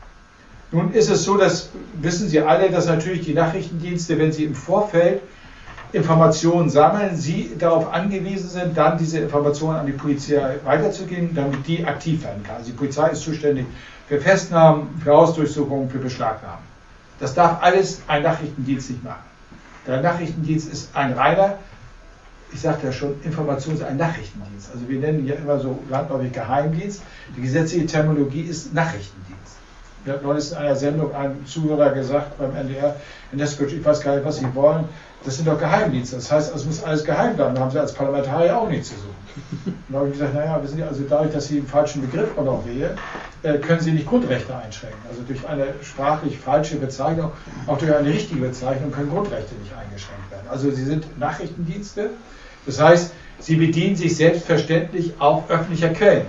[0.71, 4.55] Nun ist es so, das wissen Sie alle, dass natürlich die Nachrichtendienste, wenn sie im
[4.55, 5.23] Vorfeld
[5.93, 11.85] Informationen sammeln, sie darauf angewiesen sind, dann diese Informationen an die Polizei weiterzugeben, damit die
[11.85, 12.57] aktiv werden kann.
[12.57, 13.67] Also die Polizei ist zuständig
[14.07, 16.63] für Festnahmen, für Hausdurchsuchungen, für Beschlagnahmen.
[17.21, 19.23] Das darf alles ein Nachrichtendienst nicht machen.
[19.87, 21.59] Der Nachrichtendienst ist ein reiner,
[22.53, 24.71] ich sagte ja schon, Informations-, ein Nachrichtendienst.
[24.73, 27.03] Also wir nennen ja immer so landläufig Geheimdienst.
[27.37, 29.58] Die gesetzliche Terminologie ist Nachrichtendienst.
[30.09, 32.97] Mir hat neulich in einer Sendung ein Zuhörer gesagt beim NDR,
[33.31, 34.87] in Neskutsch, ich weiß gar nicht, was Sie wollen,
[35.23, 36.17] das sind doch Geheimdienste.
[36.17, 37.55] Das heißt, es muss alles geheim bleiben.
[37.55, 39.15] Da haben Sie als Parlamentarier auch nichts zu suchen.
[39.67, 42.31] Und da habe ich gesagt, naja, wir sind also dadurch, dass Sie den falschen Begriff
[42.39, 42.97] auch noch wählen,
[43.43, 44.99] äh, können Sie nicht Grundrechte einschränken.
[45.11, 47.33] Also durch eine sprachlich falsche Bezeichnung,
[47.67, 50.47] auch durch eine richtige Bezeichnung können Grundrechte nicht eingeschränkt werden.
[50.49, 52.11] Also Sie sind Nachrichtendienste.
[52.65, 56.25] Das heißt, Sie bedienen sich selbstverständlich auch öffentlicher Quellen.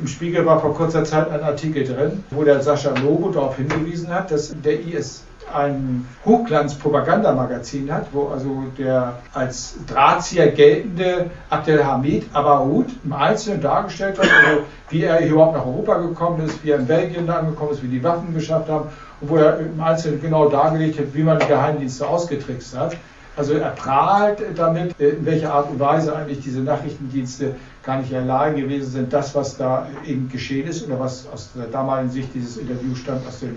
[0.00, 4.08] Im Spiegel war vor kurzer Zeit ein Artikel drin, wo der Sascha Lobo darauf hingewiesen
[4.14, 12.86] hat, dass der IS ein Hochglanz-Propagandamagazin hat, wo also der als Drahtzieher geltende Abdelhamid Abaoud
[13.04, 16.86] im Einzelnen dargestellt hat, also wie er überhaupt nach Europa gekommen ist, wie er in
[16.86, 18.88] Belgien angekommen ist, wie die Waffen geschafft haben
[19.20, 22.96] und wo er im Einzelnen genau dargelegt hat, wie man die Geheimdienste ausgetrickst hat.
[23.36, 27.54] Also er prahlt damit, in welcher Art und Weise eigentlich diese Nachrichtendienste
[27.88, 31.26] gar nicht in der Lage gewesen sind, das, was da eben geschehen ist oder was
[31.32, 33.56] aus der damaligen Sicht dieses Interview stammt aus dem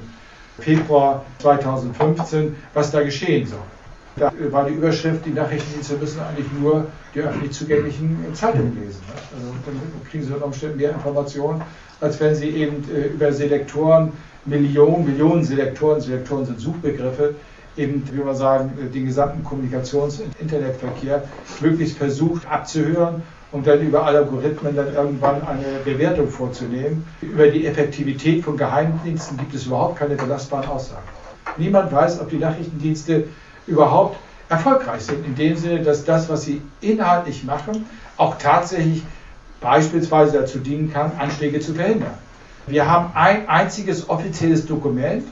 [0.58, 3.60] Februar 2015, was da geschehen soll.
[4.16, 9.02] Da war die Überschrift, die Nachrichtendienste müssen eigentlich nur die öffentlich zugänglichen Zeitungen lesen.
[9.36, 11.62] Also dann kriegen sie unter Umständen mehr Informationen,
[12.00, 14.14] als wenn sie eben äh, über Selektoren,
[14.46, 17.36] Millionen, Millionen Selektoren, Selektoren sind Suchbegriffe,
[17.76, 21.24] eben, wie man sagen, den gesamten Kommunikations- und Internetverkehr
[21.60, 27.06] möglichst versucht abzuhören und dann über Algorithmen dann irgendwann eine Bewertung vorzunehmen.
[27.22, 31.08] Über die Effektivität von Geheimdiensten gibt es überhaupt keine belastbaren Aussagen.
[31.58, 33.26] Niemand weiß, ob die Nachrichtendienste
[33.68, 34.18] überhaupt
[34.50, 37.86] erfolgreich sind, in dem Sinne, dass das, was sie inhaltlich machen,
[38.18, 39.04] auch tatsächlich
[39.60, 42.14] beispielsweise dazu dienen kann, Anschläge zu verhindern.
[42.68, 45.24] Wir haben ein einziges offizielles Dokument,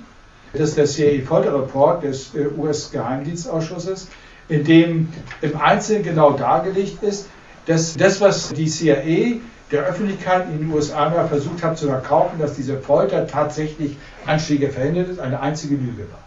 [0.53, 4.07] das ist der CIA-Folter-Report des äh, US-Geheimdienstausschusses,
[4.47, 5.09] in dem
[5.41, 7.27] im Einzelnen genau dargelegt ist,
[7.69, 12.39] dass das, was die CIA der Öffentlichkeit in den USA mal versucht hat zu verkaufen,
[12.39, 16.23] dass diese Folter tatsächlich Anschläge verhindert ist, eine einzige Lüge war.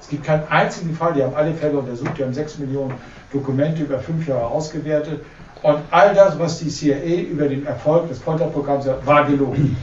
[0.00, 2.94] Es gibt keinen einzigen Fall, die haben alle Fälle untersucht, die haben sechs Millionen
[3.32, 5.24] Dokumente über fünf Jahre ausgewertet
[5.62, 9.76] und all das, was die CIA über den Erfolg des Folterprogramms sagt, war gelogen.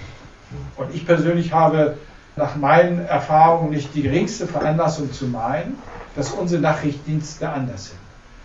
[0.78, 1.98] Und ich persönlich habe
[2.38, 5.78] nach meinen Erfahrungen nicht die geringste Veranlassung zu meinen,
[6.16, 8.00] dass unsere Nachrichtendienste anders sind.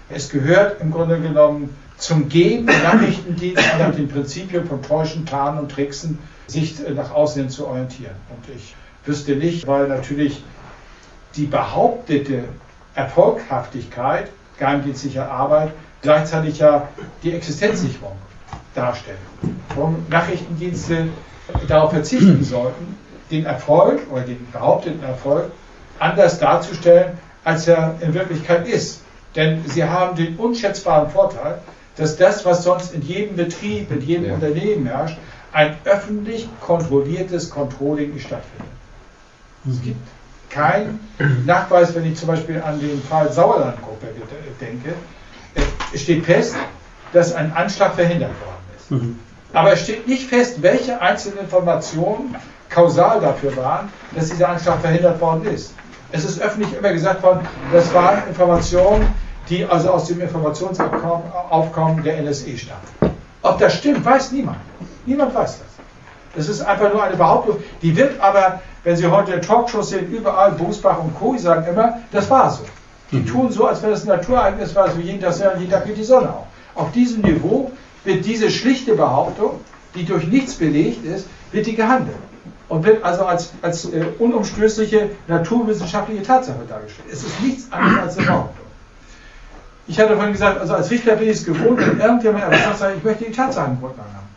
[0.09, 5.61] Es gehört im Grunde genommen zum Gehen der Nachrichtendienst nach den Prinzipien von Täuschen, Tarnen
[5.61, 8.15] und Tricksen, sich nach außen hin zu orientieren.
[8.31, 8.75] Und ich
[9.07, 10.43] wüsste nicht, weil natürlich
[11.37, 12.45] die behauptete
[12.95, 16.89] Erfolghaftigkeit geheimdienstlicher Arbeit gleichzeitig ja
[17.23, 18.17] die Existenzsicherung
[18.75, 19.19] darstellt.
[19.75, 21.09] Warum Nachrichtendienste
[21.67, 22.97] darauf verzichten sollten,
[23.31, 25.51] den Erfolg oder den behaupteten Erfolg
[25.99, 29.03] anders darzustellen, als er in Wirklichkeit ist.
[29.35, 31.59] Denn sie haben den unschätzbaren Vorteil,
[31.97, 34.35] dass das, was sonst in jedem Betrieb, in jedem ja.
[34.35, 35.17] Unternehmen herrscht,
[35.53, 38.73] ein öffentlich kontrolliertes Controlling stattfindet.
[39.65, 39.73] Mhm.
[39.73, 40.09] Es gibt
[40.51, 41.01] keinen
[41.47, 44.07] Nachweis, wenn ich zum Beispiel an den Fall Sauerlandgruppe
[44.61, 44.95] denke,
[45.93, 46.57] es steht fest,
[47.13, 48.91] dass ein Anschlag verhindert worden ist.
[48.91, 49.19] Mhm.
[49.53, 52.35] Aber es steht nicht fest, welche einzelnen Informationen
[52.69, 55.75] kausal dafür waren, dass dieser Anschlag verhindert worden ist.
[56.11, 59.07] Es ist öffentlich immer gesagt worden, das waren Informationen,
[59.49, 63.15] die also aus dem Informationsaufkommen der NSE stammen.
[63.43, 64.59] Ob das stimmt, weiß niemand.
[65.07, 65.75] Niemand weiß das.
[66.35, 70.53] Das ist einfach nur eine Behauptung, die wird aber, wenn Sie heute Talkshows sehen, überall,
[70.53, 72.65] Bosbach und Co., sagen immer, das war so.
[73.13, 73.27] Die mhm.
[73.27, 76.05] tun so, als wenn es ein Naturereignis war, so jeden Tag, jeden Tag geht die
[76.05, 76.47] Sonne auf.
[76.75, 77.71] Auf diesem Niveau
[78.03, 79.61] wird diese schlichte Behauptung,
[79.95, 82.17] die durch nichts belegt ist, wird die gehandelt
[82.69, 87.09] und wird also als, als äh, unumstößliche naturwissenschaftliche Tatsache dargestellt.
[87.13, 88.64] Es ist nichts anderes als eine Behauptung.
[89.87, 92.97] Ich hatte vorhin gesagt, also als Richter bin ich es gewohnt, wenn irgendjemand etwas sagt,
[92.97, 94.29] ich möchte die Tatsachengrundlage haben.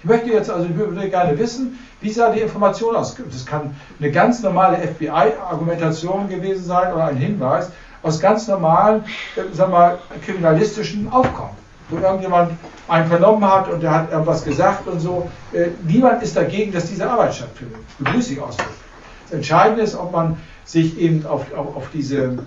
[0.00, 3.16] Ich möchte jetzt, also ich würde gerne wissen, wie sah die Information aus?
[3.16, 7.70] Das kann eine ganz normale FBI-Argumentation gewesen sein oder ein Hinweis
[8.02, 9.04] aus ganz normalen,
[9.36, 12.52] äh, sagen wir mal, kriminalistischen Aufkommen wo irgendjemand
[12.88, 15.30] einen vernommen hat und der hat irgendwas gesagt und so.
[15.52, 17.80] Äh, niemand ist dagegen, dass diese Arbeit stattfindet.
[17.98, 18.78] Begrüße ich ausdrücklich.
[19.24, 22.38] Das Entscheidende ist, ob man sich eben auf, auf, auf diese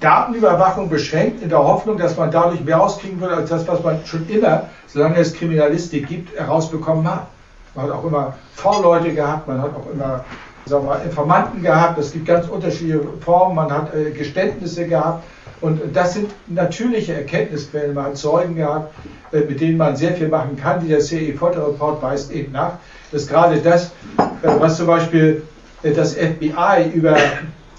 [0.00, 4.04] Datenüberwachung beschränkt, in der Hoffnung, dass man dadurch mehr rauskriegen würde, als das, was man
[4.04, 7.26] schon immer, solange es Kriminalistik gibt, herausbekommen hat.
[7.74, 10.24] Man hat auch immer V-Leute gehabt, man hat auch immer
[10.66, 15.24] sagen wir, Informanten gehabt, es gibt ganz unterschiedliche Formen, man hat äh, Geständnisse gehabt.
[15.60, 17.94] Und das sind natürliche Erkenntnisquellen.
[17.94, 18.92] Man hat Zeugen gehabt,
[19.32, 20.80] äh, mit denen man sehr viel machen kann.
[20.80, 22.72] Dieser CE-Folter-Report weist eben nach,
[23.12, 23.86] dass gerade das,
[24.18, 25.42] äh, was zum Beispiel
[25.82, 27.16] äh, das FBI über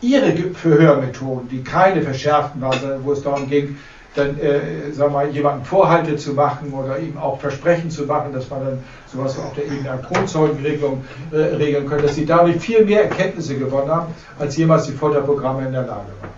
[0.02, 3.78] ihre Verhörmethoden, die keine verschärften waren, wo es darum ging,
[4.18, 4.60] dann äh,
[4.96, 8.84] wir mal, jemanden Vorhalte zu machen oder ihm auch Versprechen zu machen, dass man dann
[9.06, 13.58] sowas auf der Ebene der Kronzeugenregelung äh, regeln könnte, dass sie dadurch viel mehr Erkenntnisse
[13.58, 16.32] gewonnen haben, als jemals die Folterprogramme in der Lage waren.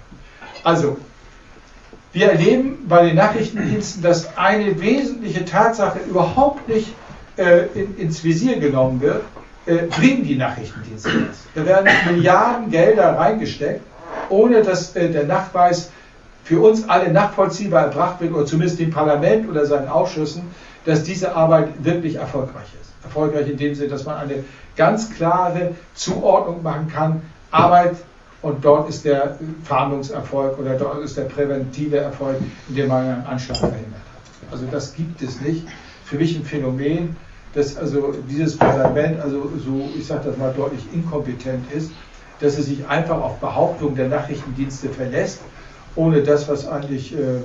[0.63, 0.98] Also,
[2.12, 6.93] wir erleben bei den Nachrichtendiensten, dass eine wesentliche Tatsache überhaupt nicht
[7.38, 9.22] äh, in, ins Visier genommen wird,
[9.69, 11.38] äh, bringen die Nachrichtendienste das.
[11.53, 13.82] Da werden Milliarden Gelder reingesteckt,
[14.29, 15.91] ohne dass äh, der Nachweis
[16.43, 20.43] für uns alle nachvollziehbar erbracht wird, oder zumindest dem Parlament oder seinen Ausschüssen,
[20.86, 22.91] dass diese Arbeit wirklich erfolgreich ist.
[23.03, 24.43] Erfolgreich in dem Sinne, dass man eine
[24.75, 27.21] ganz klare Zuordnung machen kann.
[27.51, 27.95] Arbeit
[28.41, 32.38] und dort ist der Fahndungserfolg oder dort ist der präventive Erfolg,
[32.69, 34.53] indem man einen Anschlag verhindert hat.
[34.53, 35.67] Also das gibt es nicht.
[36.05, 37.15] Für mich ein Phänomen,
[37.53, 41.91] dass also dieses Parlament also so, ich sage das mal deutlich, inkompetent ist,
[42.39, 45.41] dass es sich einfach auf Behauptungen der Nachrichtendienste verlässt,
[45.95, 47.38] ohne das, was eigentlich äh,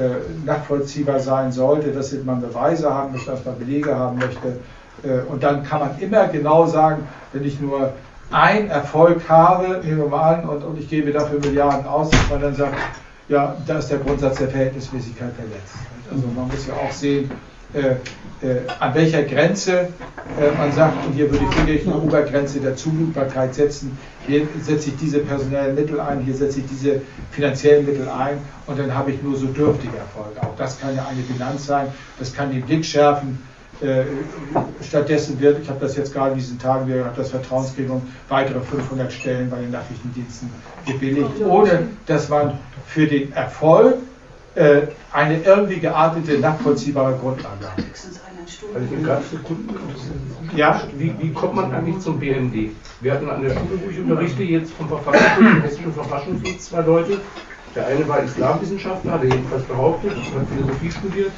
[0.00, 4.58] äh, nachvollziehbar sein sollte, dass man Beweise haben möchte, dass man Belege haben möchte.
[5.02, 7.92] Äh, und dann kann man immer genau sagen, wenn ich nur
[8.30, 12.28] einen Erfolg habe, nehmen wir mal an, und, und ich gebe dafür Milliarden aus, dass
[12.30, 12.76] man dann sagt,
[13.28, 15.74] ja, da ist der Grundsatz der Verhältnismäßigkeit verletzt.
[16.10, 17.30] Also man muss ja auch sehen,
[18.80, 19.88] an welcher Grenze
[20.36, 24.90] äh, man sagt, und hier würde ich wirklich eine Obergrenze der Zumutbarkeit setzen, hier setze
[24.90, 27.00] ich diese personellen Mittel ein, hier setze ich diese
[27.30, 30.40] finanziellen Mittel ein und dann habe ich nur so dürftige Erfolge.
[30.42, 33.42] Auch das kann ja eine Bilanz sein, das kann den Blick schärfen.
[33.80, 34.02] Äh,
[34.82, 38.60] stattdessen wird, ich habe das jetzt gerade in diesen Tagen, wir haben das Vertrauensgremium, weitere
[38.60, 40.50] 500 Stellen bei den Nachrichtendiensten
[40.84, 43.94] gebilligt, ohne dass man für den Erfolg
[44.54, 44.82] äh,
[45.12, 47.84] eine irgendwie geartete, nachvollziehbare Grundlage hat.
[50.56, 52.70] Ja, wie, wie kommt man eigentlich zum BND?
[53.00, 57.18] Wir hatten an der Schule, wo ich unterrichte, jetzt vom Verfassungsschutz, Hessischen Verfassungsschutz zwei Leute,
[57.74, 61.32] der eine war Islamwissenschaftler, hat er jedenfalls behauptet, hat Philosophie studiert.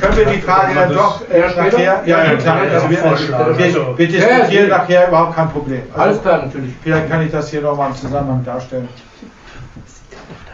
[0.00, 2.02] Können wir die Frage dann doch äh, nachher?
[2.06, 2.60] Ja, ja, klar.
[2.62, 5.82] Also wir, wir, wir diskutieren ja, nachher überhaupt kein Problem.
[5.92, 6.74] Also, Alles klar, natürlich.
[6.82, 8.88] Vielleicht kann ich das hier nochmal im Zusammenhang darstellen.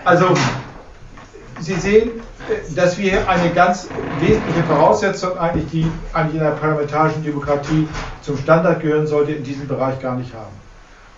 [0.05, 0.35] Also,
[1.61, 2.11] Sie sehen,
[2.75, 7.87] dass wir eine ganz wesentliche Voraussetzung eigentlich, die eigentlich in einer parlamentarischen Demokratie
[8.23, 10.55] zum Standard gehören sollte, in diesem Bereich gar nicht haben.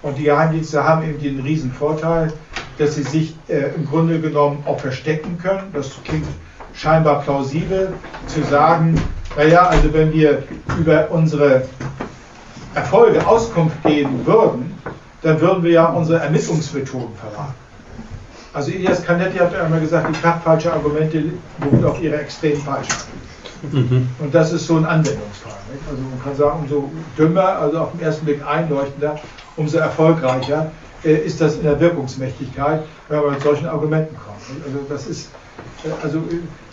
[0.03, 2.33] Und die Geheimdienste haben eben den riesen Vorteil,
[2.79, 5.71] dass sie sich äh, im Grunde genommen auch verstecken können.
[5.73, 6.27] Das klingt
[6.75, 7.93] scheinbar plausibel,
[8.27, 9.01] zu sagen,
[9.37, 10.43] naja, also wenn wir
[10.79, 11.63] über unsere
[12.75, 14.77] Erfolge Auskunft geben würden,
[15.23, 17.62] dann würden wir ja unsere Ermittlungsmethoden verraten.
[18.55, 21.25] Also Elias Canetti hat ja einmal gesagt, die kraftfalsche Argumente
[21.59, 23.07] beruhen auf ihrer extremen Falschheit.
[23.71, 24.09] Mhm.
[24.19, 25.53] Und das ist so ein Anwendungsfall.
[25.73, 25.83] Nicht?
[25.89, 29.19] Also man kann sagen, umso dümmer, also auf den ersten Blick einleuchtender,
[29.57, 30.71] umso erfolgreicher
[31.05, 34.65] äh, ist das in der Wirkungsmächtigkeit, wenn man mit solchen Argumenten kommt.
[34.67, 35.31] Also das ist,
[35.85, 36.23] äh, also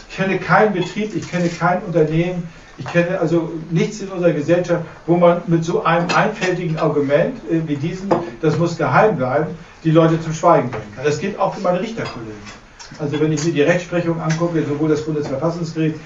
[0.10, 4.84] ich kenne keinen Betrieb, ich kenne kein Unternehmen, ich kenne also nichts in unserer Gesellschaft,
[5.06, 8.10] wo man mit so einem einfältigen Argument äh, wie diesem,
[8.42, 9.48] das muss geheim bleiben,
[9.84, 11.04] die Leute zum Schweigen bringen kann.
[11.06, 12.60] Das gilt auch für meine Richterkollegen.
[12.98, 15.98] Also wenn ich mir die Rechtsprechung angucke, sowohl das Bundesverfassungsgericht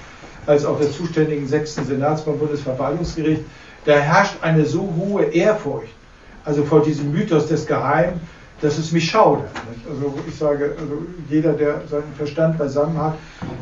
[0.46, 3.42] als auch des zuständigen sechsten Senats beim Bundesverwaltungsgericht,
[3.86, 5.92] da herrscht eine so hohe Ehrfurcht,
[6.44, 8.20] also vor diesem Mythos des Geheimen,
[8.64, 9.50] dass es mich schaudert.
[9.88, 13.14] Also ich sage, also jeder, der seinen Verstand beisammen hat,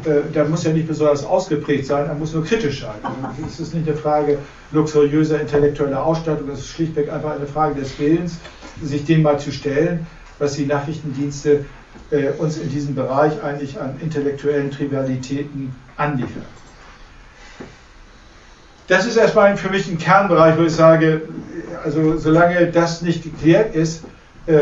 [0.04, 2.94] äh, der muss ja nicht besonders ausgeprägt sein, er muss nur kritisch sein.
[3.02, 4.38] Also es ist nicht eine Frage
[4.70, 8.36] luxuriöser intellektueller Ausstattung, es ist schlichtweg einfach eine Frage des Willens,
[8.80, 10.06] sich dem mal zu stellen,
[10.38, 11.64] was die Nachrichtendienste
[12.12, 16.46] äh, uns in diesem Bereich eigentlich an intellektuellen Trivialitäten anliefern.
[18.86, 21.22] Das ist erstmal für mich ein Kernbereich, wo ich sage,
[21.84, 24.04] also solange das nicht geklärt ist,
[24.46, 24.52] äh,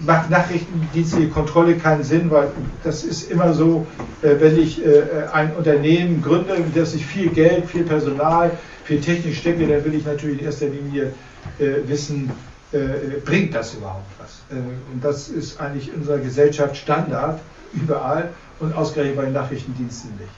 [0.00, 2.48] macht nachrichtendienstliche Kontrolle keinen Sinn, weil
[2.84, 3.86] das ist immer so,
[4.22, 8.52] äh, wenn ich äh, ein Unternehmen gründe, das ich viel Geld, viel Personal,
[8.84, 11.12] viel Technik stecke, dann will ich natürlich in erster Linie
[11.58, 12.30] äh, wissen,
[12.72, 12.78] äh,
[13.24, 14.42] bringt das überhaupt was?
[14.50, 14.60] Äh,
[14.92, 17.40] und das ist eigentlich in unserer Gesellschaft Standard
[17.72, 20.30] überall und ausgerechnet bei den Nachrichtendiensten nicht.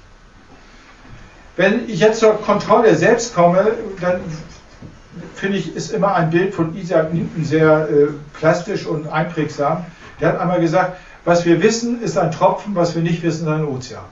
[1.56, 4.20] Wenn ich jetzt zur Kontrolle selbst komme, dann
[5.34, 9.84] finde ich, ist immer ein Bild von Isaac Newton sehr äh, plastisch und einprägsam.
[10.20, 13.52] Der hat einmal gesagt, was wir wissen, ist ein Tropfen, was wir nicht wissen, ist
[13.52, 14.04] ein Ozean.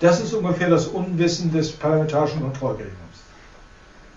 [0.00, 2.96] Das ist ungefähr das Unwissen des parlamentarischen Kontrollgremiums.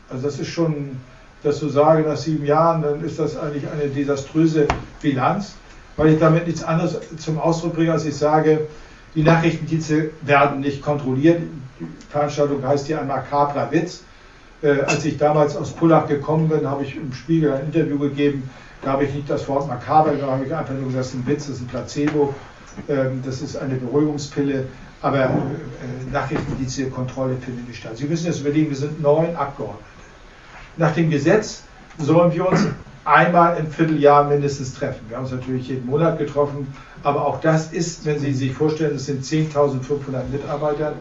[0.09, 0.97] Also das ist schon,
[1.43, 4.67] das zu sagen nach sieben Jahren, dann ist das eigentlich eine desaströse
[5.01, 5.55] Bilanz,
[5.95, 8.67] weil ich damit nichts anderes zum Ausdruck bringe, als ich sage,
[9.13, 11.41] die Nachrichtendienste werden nicht kontrolliert.
[11.79, 14.03] Die Veranstaltung heißt hier ein makabrer Witz.
[14.65, 18.49] Äh, als ich damals aus Pullach gekommen bin, habe ich im Spiegel ein Interview gegeben.
[18.82, 21.13] Da habe ich nicht das Wort makaber, da habe ich einfach nur gesagt, das ist
[21.13, 22.34] ein Witz, das ist ein Placebo,
[22.89, 24.65] ähm, das ist eine Beruhigungspille.
[25.04, 25.30] Aber äh,
[26.12, 27.95] Nachrichtendienste Kontrolle findet nicht statt.
[27.95, 29.84] Sie müssen jetzt überlegen, wir sind neun Abgeordnete.
[30.78, 31.62] Nach dem Gesetz
[31.99, 32.65] sollen wir uns
[33.04, 35.01] einmal im Vierteljahr mindestens treffen.
[35.10, 36.73] Wir haben uns natürlich jeden Monat getroffen,
[37.04, 39.80] aber auch das ist, wenn Sie sich vorstellen, es sind 10.500
[40.32, 40.93] Mitarbeiter,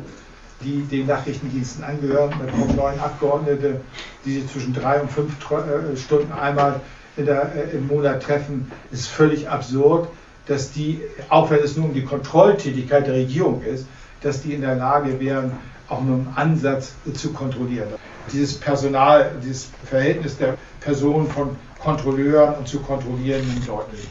[0.65, 2.33] die den Nachrichtendiensten angehören.
[2.39, 3.81] Da kommen neun Abgeordnete,
[4.25, 6.81] die sich zwischen drei und fünf äh, Stunden einmal
[7.17, 8.71] der, äh, im Monat treffen.
[8.91, 10.09] Ist völlig absurd,
[10.47, 13.87] dass die, auch wenn es nur um die Kontrolltätigkeit der Regierung ist,
[14.23, 15.53] dass die in der Lage wären,
[15.89, 17.89] auch nur einen Ansatz zu kontrollieren.
[18.33, 24.09] Dieses Personal, dieses Verhältnis der Personen von Kontrolleuren und zu kontrollierenden liegt.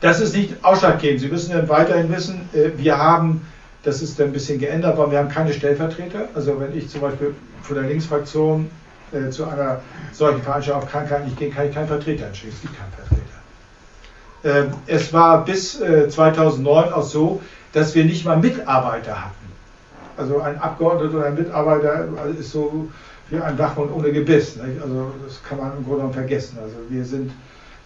[0.00, 1.20] Das ist nicht ausschlaggebend.
[1.20, 3.40] Sie müssen dann weiterhin wissen, äh, wir haben
[3.84, 5.10] das ist ein bisschen geändert worden.
[5.12, 6.28] Wir haben keine Stellvertreter.
[6.34, 8.70] Also wenn ich zum Beispiel von der Linksfraktion
[9.12, 9.80] äh, zu einer
[10.12, 12.54] solchen Veranstaltung auf Krankheit nicht gehe, kann ich keinen Vertreter entschieden.
[12.54, 13.34] Es gibt keinen Vertreter.
[14.44, 17.40] Ähm, es war bis äh, 2009 auch so,
[17.72, 19.34] dass wir nicht mal Mitarbeiter hatten.
[20.16, 22.88] Also ein Abgeordneter oder ein Mitarbeiter ist so
[23.30, 24.56] wie ein Wachhund ohne Gebiss.
[24.56, 24.80] Nicht?
[24.80, 26.58] Also das kann man im Grunde genommen vergessen.
[26.62, 27.32] Also wir sind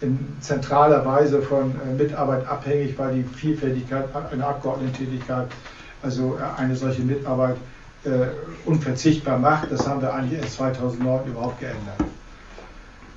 [0.00, 5.48] in zentraler Weise von äh, Mitarbeit abhängig, weil die Vielfältigkeit einer Abgeordnetentätigkeit
[6.02, 7.56] also äh, eine solche Mitarbeit
[8.04, 8.08] äh,
[8.64, 9.70] unverzichtbar macht.
[9.70, 11.96] Das haben wir eigentlich erst 2009 überhaupt geändert.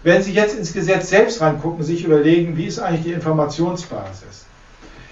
[0.03, 4.45] Wenn Sie jetzt ins Gesetz selbst reingucken, sich überlegen, wie ist eigentlich die Informationsbasis?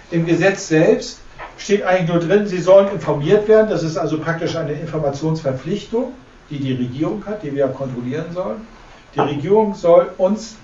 [0.10, 1.20] Im Gesetz selbst
[1.58, 3.70] steht eigentlich nur drin, Sie sollen informiert werden.
[3.70, 6.14] Das ist also praktisch eine Informationsverpflichtung,
[6.50, 8.62] die die Regierung hat, die wir kontrollieren sollen.
[9.14, 10.56] Die Regierung soll uns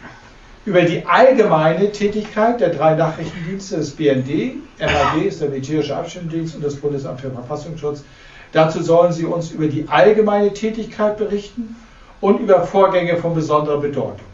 [0.65, 6.63] über die allgemeine Tätigkeit der drei Nachrichtendienste des BND, MAD ist der militärische Abschirmdienst und
[6.63, 8.03] das Bundesamt für Verfassungsschutz.
[8.51, 11.75] Dazu sollen sie uns über die allgemeine Tätigkeit berichten
[12.19, 14.25] und über Vorgänge von besonderer Bedeutung.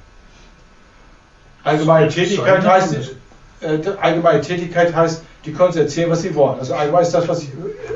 [1.64, 3.16] Allgemeine Tätigkeit heißt,
[3.62, 6.60] äh, allgemeine Tätigkeit heißt, die können Sie erzählen, was Sie wollen.
[6.60, 7.46] Also allgemein ist das, was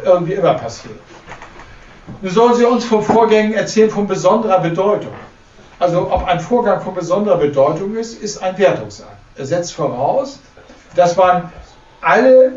[0.03, 0.95] irgendwie immer passiert.
[2.21, 5.13] Nun sollen Sie uns von Vorgängen erzählen von besonderer Bedeutung.
[5.79, 9.17] Also ob ein Vorgang von besonderer Bedeutung ist, ist ein Wertungsakt.
[9.35, 10.39] Er setzt voraus,
[10.95, 11.51] dass man
[12.01, 12.53] alle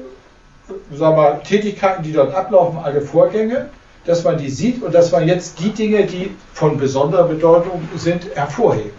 [0.93, 3.69] sagen wir, Tätigkeiten, die dort ablaufen, alle Vorgänge,
[4.05, 8.27] dass man die sieht und dass man jetzt die Dinge, die von besonderer Bedeutung sind,
[8.35, 8.99] hervorhebt.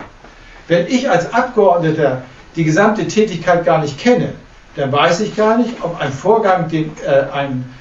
[0.67, 2.21] Wenn ich als Abgeordneter
[2.55, 4.33] die gesamte Tätigkeit gar nicht kenne,
[4.75, 7.73] dann weiß ich gar nicht, ob ein Vorgang, den äh, ein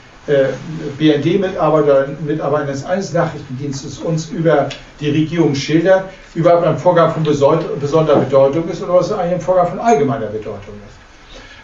[0.98, 4.68] BND-Mitarbeiter, Mitarbeiter eines Nachrichtendienstes uns über
[5.00, 9.68] die Regierung schildert, überhaupt ein Vorgang von besonderer Bedeutung ist oder was eigentlich ein Vorgang
[9.68, 10.98] von allgemeiner Bedeutung ist.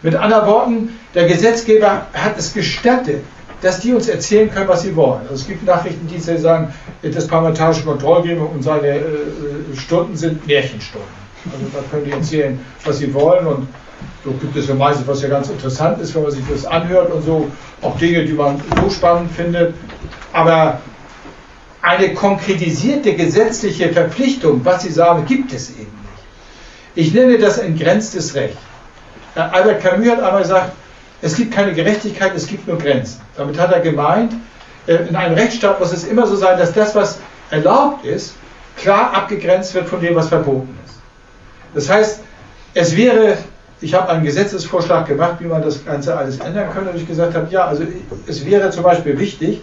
[0.03, 3.23] Mit anderen Worten, der Gesetzgeber hat es gestattet,
[3.63, 5.23] dass die uns erzählen können, was sie wollen.
[5.23, 9.03] Also es gibt Nachrichtendienste, die sagen, das parlamentarische Kontrollgremium und seine äh,
[9.77, 11.09] Stunden sind Märchenstunden.
[11.47, 13.69] Also da können die erzählen, was sie wollen und
[14.25, 17.13] so gibt es ja meistens, was ja ganz interessant ist, wenn man sich das anhört
[17.13, 17.51] und so,
[17.83, 19.75] auch Dinge, die man so spannend findet.
[20.33, 20.81] Aber
[21.83, 26.25] eine konkretisierte gesetzliche Verpflichtung, was Sie sagen, gibt es eben nicht.
[26.95, 28.57] Ich nenne das entgrenztes Recht.
[29.35, 30.73] Albert Camus hat einmal gesagt,
[31.21, 33.21] es gibt keine Gerechtigkeit, es gibt nur Grenzen.
[33.37, 34.33] Damit hat er gemeint,
[34.87, 37.19] äh, in einem Rechtsstaat muss es immer so sein, dass das, was
[37.51, 38.35] erlaubt ist,
[38.77, 40.95] klar abgegrenzt wird von dem, was verboten ist.
[41.75, 42.21] Das heißt,
[42.75, 43.37] es wäre,
[43.85, 47.35] ich habe einen Gesetzesvorschlag gemacht, wie man das Ganze alles ändern könnte, und ich gesagt
[47.35, 47.85] habe, ja, also
[48.27, 49.61] es wäre zum Beispiel wichtig,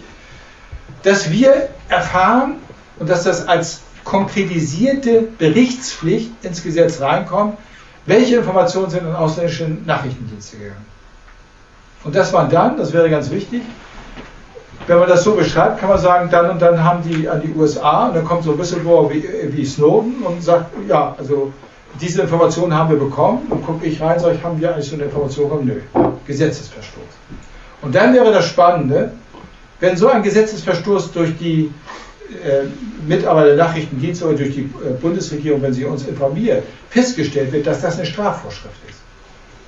[1.02, 2.54] dass wir erfahren
[3.00, 7.58] und dass das als konkretisierte Berichtspflicht ins Gesetz reinkommt,
[8.06, 10.86] welche Informationen sind in ausländische Nachrichtendienste gegangen.
[12.04, 13.62] Und dass man dann, das wäre ganz wichtig,
[14.86, 17.52] wenn man das so beschreibt, kann man sagen, dann und dann haben die an die
[17.54, 21.52] USA und dann kommt so ein Whistleblower wie, wie Snowden und sagt, ja, also
[22.00, 24.94] diese Informationen haben wir bekommen und gucke ich rein, sage ich, haben wir eigentlich so
[24.94, 25.66] eine Information bekommen?
[25.66, 27.02] Nö, Gesetzesverstoß.
[27.82, 29.12] Und dann wäre das Spannende,
[29.80, 31.72] wenn so ein Gesetzesverstoß durch die
[32.44, 32.64] äh,
[33.06, 37.82] Mitarbeiter der Nachrichtendienste oder durch die äh, Bundesregierung, wenn sie uns informiert, festgestellt wird, dass
[37.82, 39.00] das eine Strafvorschrift ist.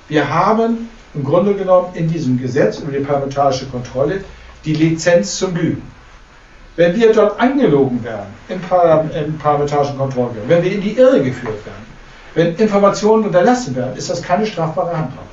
[0.07, 4.23] Wir haben im Grunde genommen in diesem Gesetz über die parlamentarische Kontrolle
[4.63, 5.83] die Lizenz zum Lügen.
[6.75, 11.21] Wenn wir dort angelogen werden im, Parlament, im parlamentarischen Kontrollgremium, wenn wir in die Irre
[11.21, 11.84] geführt werden,
[12.35, 15.25] wenn Informationen unterlassen werden, ist das keine strafbare Handlung.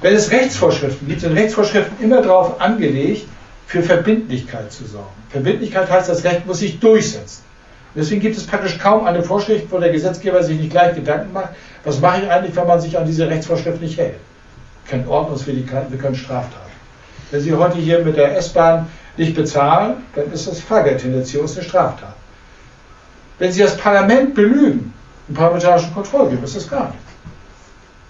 [0.00, 3.26] Wenn es Rechtsvorschriften gibt, sind Rechtsvorschriften immer darauf angelegt,
[3.66, 5.06] für Verbindlichkeit zu sorgen.
[5.28, 7.44] Verbindlichkeit heißt, das Recht muss sich durchsetzen.
[7.94, 11.50] Deswegen gibt es praktisch kaum eine Vorschrift, wo der Gesetzgeber sich nicht gleich Gedanken macht,
[11.84, 14.16] was mache ich eigentlich, wenn man sich an diese Rechtsvorschrift nicht hält.
[14.84, 16.70] Wir können Ordnungswidrigkeiten, wir können Straftaten.
[17.30, 21.68] Wenn Sie heute hier mit der S-Bahn nicht bezahlen, dann ist das Fahrgeldhinterziehung, ist eine
[21.68, 22.14] Straftat.
[23.38, 24.92] Wenn Sie das Parlament belügen,
[25.30, 27.04] im parlamentarischen Kontrollgremium, ist das gar nichts.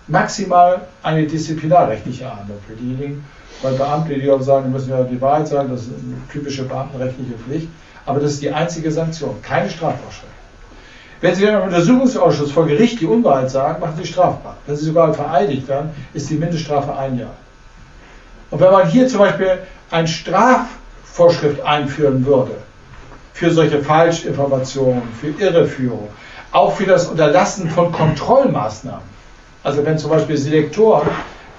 [0.08, 3.24] Maximal eine disziplinarrechtliche Ahndung für diejenigen,
[3.62, 6.64] weil Beamte, die auch sagen, die müssen ja die Wahrheit sagen, das ist eine typische
[6.64, 7.68] beamtenrechtliche Pflicht,
[8.06, 10.32] aber das ist die einzige Sanktion, keine Strafvorschrift.
[11.20, 14.56] Wenn Sie im Untersuchungsausschuss vor Gericht die Unwahrheit sagen, machen Sie strafbar.
[14.66, 17.36] Wenn Sie sogar vereidigt werden, ist die Mindeststrafe ein Jahr.
[18.50, 19.58] Und wenn man hier zum Beispiel
[19.90, 22.52] eine Strafvorschrift einführen würde,
[23.34, 26.08] für solche Falschinformationen, für Irreführung,
[26.52, 29.08] auch für das Unterlassen von Kontrollmaßnahmen,
[29.62, 31.08] also wenn zum Beispiel Selektoren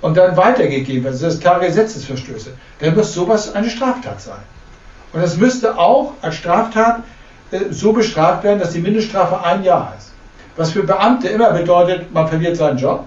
[0.01, 4.39] und dann weitergegeben werden, das ist klare Gesetzesverstöße, dann muss sowas eine Straftat sein.
[5.13, 7.03] Und das müsste auch als Straftat
[7.51, 10.07] äh, so bestraft werden, dass die Mindeststrafe ein Jahr ist
[10.57, 13.05] was für Beamte immer bedeutet, man verliert seinen Job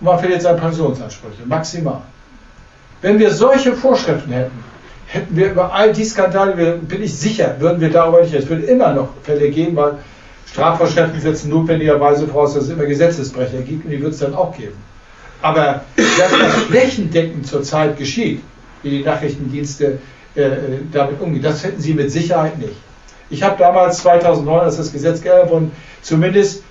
[0.00, 2.02] und man verliert seine Pensionsansprüche, maximal.
[3.00, 4.64] Wenn wir solche Vorschriften hätten,
[5.06, 8.66] hätten wir über all die Skandale, bin ich sicher, würden wir darüber nicht, es würde
[8.66, 9.98] immer noch Fälle geben, weil
[10.50, 14.56] Strafvorschriften setzen notwendigerweise voraus, dass es immer Gesetzesbrecher gibt und die wird es dann auch
[14.56, 14.76] geben.
[15.42, 18.42] Aber das flächendeckend zurzeit geschieht,
[18.82, 19.98] wie die Nachrichtendienste
[20.34, 20.56] äh, äh
[20.92, 22.76] damit umgehen, das hätten sie mit Sicherheit nicht.
[23.28, 26.62] Ich habe damals 2009, als das Gesetz geändert wurde, zumindest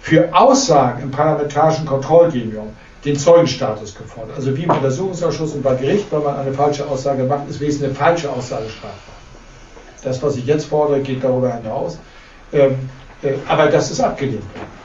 [0.00, 2.70] für Aussagen im parlamentarischen Kontrollgremium
[3.04, 4.36] den Zeugenstatus gefordert.
[4.36, 7.90] Also wie im Untersuchungsausschuss und bei Gericht, wenn man eine falsche Aussage macht, ist wesentlich
[7.90, 9.14] eine falsche Aussage strafbar.
[10.02, 11.98] Das, was ich jetzt fordere, geht darüber hinaus.
[12.52, 12.76] Ähm,
[13.22, 14.80] äh, aber das ist abgelehnt worden.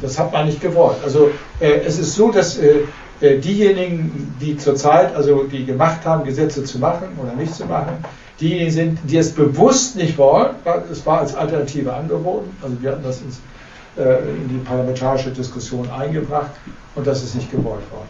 [0.00, 0.98] Das hat man nicht gewollt.
[1.04, 2.80] Also äh, es ist so, dass äh,
[3.20, 8.04] äh diejenigen, die zurzeit, also die gemacht haben, Gesetze zu machen oder nicht zu machen,
[8.40, 10.50] diejenigen sind, die es bewusst nicht wollen,
[10.92, 13.40] es war als Alternative angeboten, also wir hatten das ins,
[13.96, 16.50] in die parlamentarische Diskussion eingebracht
[16.94, 18.08] und das ist nicht gewollt worden.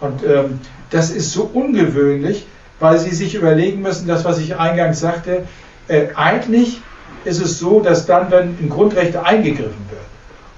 [0.00, 0.60] Und ähm,
[0.90, 2.46] das ist so ungewöhnlich,
[2.78, 5.44] weil Sie sich überlegen müssen, das, was ich eingangs sagte,
[5.88, 6.80] äh, eigentlich
[7.24, 10.02] ist es so, dass dann, wenn in Grundrechte eingegriffen wird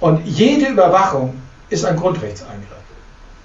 [0.01, 2.67] und jede Überwachung ist ein Grundrechtseingriff.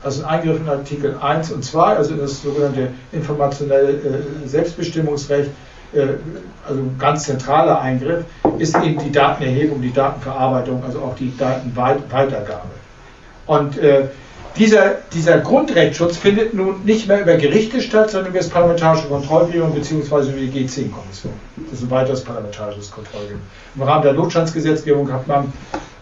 [0.04, 5.52] Also ein Eingriff in Artikel 1 und 2, also das sogenannte informationelle äh, Selbstbestimmungsrecht,
[5.94, 6.08] äh,
[6.68, 8.26] also ein ganz zentraler Eingriff,
[8.62, 12.70] ist eben die Datenerhebung, die Datenverarbeitung, also auch die Datenweitergabe.
[13.48, 14.08] Und äh,
[14.58, 19.74] dieser, dieser Grundrechtsschutz findet nun nicht mehr über Gerichte statt, sondern über das Parlamentarische Kontrollgremium
[19.74, 20.30] bzw.
[20.30, 21.34] über die G10-Kommission.
[21.70, 23.42] Das ist ein weiteres parlamentarisches Kontrollgremium.
[23.76, 25.54] Im Rahmen der Notstandsgesetzgebung hat man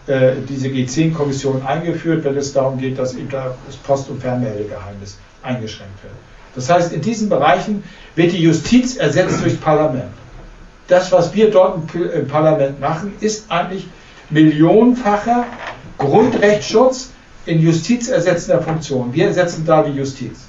[0.06, 6.02] äh, diese G10-Kommission eingeführt, wenn es darum geht, dass eben das Post- und Fernmeldegeheimnis eingeschränkt
[6.02, 6.14] wird.
[6.54, 7.84] Das heißt, in diesen Bereichen
[8.16, 10.10] wird die Justiz ersetzt durch das Parlament.
[10.90, 13.86] Das, was wir dort im Parlament machen, ist eigentlich
[14.28, 15.46] millionenfacher
[15.98, 17.10] Grundrechtsschutz
[17.46, 19.14] in justizersetzender Funktion.
[19.14, 20.40] Wir ersetzen da die Justiz.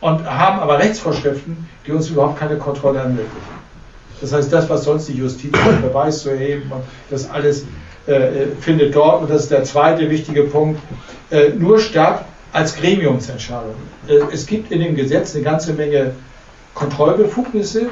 [0.00, 3.62] Und haben aber Rechtsvorschriften, die uns überhaupt keine Kontrolle ermöglichen.
[4.20, 6.70] Das heißt, das, was sonst die Justiz Beweis zu erheben
[7.10, 7.64] das alles
[8.06, 10.80] äh, findet dort, und das ist der zweite wichtige Punkt,
[11.30, 13.74] äh, nur statt als Gremiumsentscheidung.
[14.06, 16.12] Äh, es gibt in dem Gesetz eine ganze Menge
[16.74, 17.90] Kontrollbefugnisse,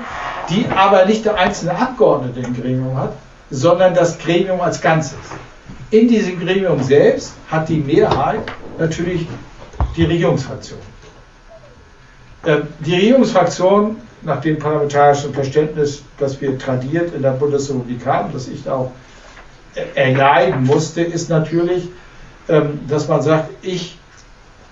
[0.49, 3.13] die aber nicht der einzelne Abgeordnete im Gremium hat,
[3.51, 5.19] sondern das Gremium als Ganzes.
[5.91, 8.43] in diesem Gremium selbst hat die Mehrheit
[8.79, 9.27] natürlich
[9.97, 10.79] die Regierungsfraktion.
[12.47, 18.49] Ähm, die Regierungsfraktion, nach dem parlamentarischen Verständnis, das wir tradiert in der Bundesrepublik haben, das
[18.49, 18.93] ich auch
[19.95, 21.89] erleiden musste, ist natürlich,
[22.49, 23.99] ähm, dass man sagt, ich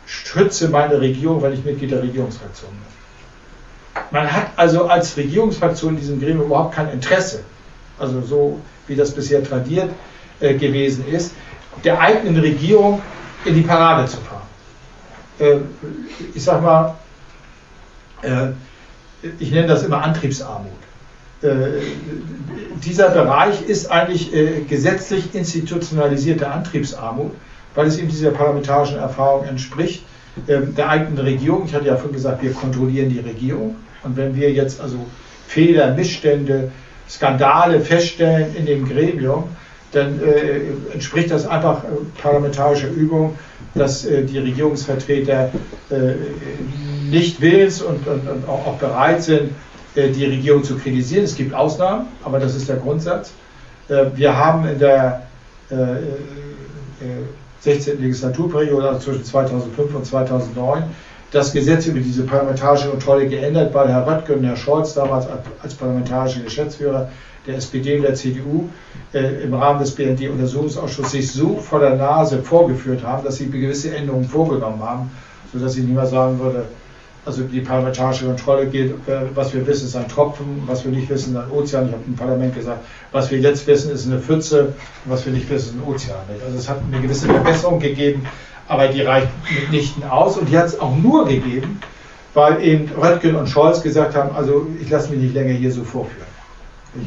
[0.07, 2.88] schütze meine Regierung, wenn ich Mitglied der Regierungsfraktion bin.
[4.11, 7.45] Man hat also als Regierungsfraktion in diesem Gremium überhaupt kein Interesse,
[7.99, 9.91] also so wie das bisher tradiert
[10.41, 11.33] äh, gewesen ist,
[11.85, 13.03] der eigenen Regierung
[13.45, 14.47] in die Parade zu fahren.
[15.39, 15.59] Äh,
[16.35, 16.97] ich sag mal,
[18.23, 18.49] äh,
[19.39, 20.73] ich nenne das immer Antriebsarmut.
[21.43, 21.83] Äh,
[22.85, 27.33] dieser Bereich ist eigentlich äh, gesetzlich institutionalisierte Antriebsarmut,
[27.75, 30.05] weil es eben dieser parlamentarischen Erfahrung entspricht,
[30.49, 31.65] ähm, der eigenen Regierung.
[31.67, 33.77] Ich hatte ja vorhin gesagt, wir kontrollieren die Regierung.
[34.09, 34.97] Und wenn wir jetzt also
[35.47, 36.73] Fehler, Missstände,
[37.09, 39.45] Skandale feststellen in dem Gremium,
[39.93, 41.89] dann äh, entspricht das einfach äh,
[42.21, 43.39] parlamentarischer Übung,
[43.75, 45.51] dass äh, die Regierungsvertreter
[45.91, 45.97] äh,
[47.11, 49.51] nicht willens und, und, und auch, bereit sind,
[49.95, 51.25] äh, die Regierung zu kritisieren.
[51.25, 53.33] Es gibt Ausnahmen, aber das ist der Grundsatz.
[53.89, 55.23] Äh, wir haben in der
[57.61, 58.01] 16.
[58.01, 60.85] Legislaturperiode, also zwischen 2005 und 2009,
[61.31, 65.27] das Gesetz über diese parlamentarische Kontrolle geändert, weil Herr Röttgen und Herr Scholz damals
[65.63, 67.11] als parlamentarische Geschäftsführer
[67.47, 68.69] der SPD und der CDU
[69.13, 73.95] äh, im Rahmen des BND-Untersuchungsausschusses sich so vor der Nase vorgeführt haben, dass sie gewisse
[73.95, 75.11] Änderungen vorgenommen haben,
[75.53, 76.65] sodass ich mehr sagen würde,
[77.25, 78.95] also die parlamentarische Kontrolle geht,
[79.35, 81.89] was wir wissen, ist ein Tropfen, was wir nicht wissen, ein Ozean.
[81.89, 82.81] Ich habe im Parlament gesagt,
[83.13, 84.73] was wir jetzt wissen, ist eine Pfütze,
[85.05, 86.17] was wir nicht wissen, ist ein Ozean.
[86.45, 88.27] Also es hat eine gewisse Verbesserung gegeben,
[88.69, 91.81] aber die reicht mitnichten aus und die hat es auch nur gegeben,
[92.35, 95.83] weil eben Röttgen und Scholz gesagt haben, also ich lasse mich nicht länger hier so
[95.83, 96.29] vorführen.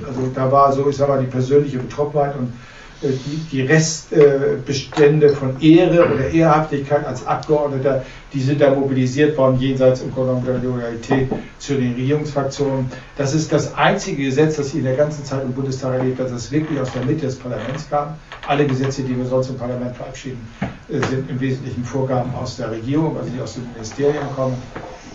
[0.07, 2.53] Also da war so, ich sag mal, die persönliche Betroffenheit und
[3.01, 10.01] die, die Restbestände von Ehre oder Ehrhaftigkeit als Abgeordneter, die sind da mobilisiert worden, jenseits
[10.01, 12.91] im Grunde der Loyalität zu den Regierungsfraktionen.
[13.17, 16.29] Das ist das einzige Gesetz, das ich in der ganzen Zeit im Bundestag erlebt habe,
[16.29, 18.15] das wirklich aus der Mitte des Parlaments kam.
[18.47, 22.71] Alle Gesetze, die wir sonst im Parlament verabschieden, äh, sind im Wesentlichen Vorgaben aus der
[22.71, 24.57] Regierung, also die aus dem Ministerium kommen.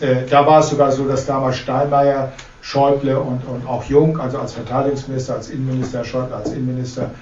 [0.00, 4.38] Äh, da war es sogar so, dass damals Steinmeier Schäuble und, und auch Jung, also
[4.38, 7.12] als Verteidigungsminister, als Innenminister, Schäuble als Innenminister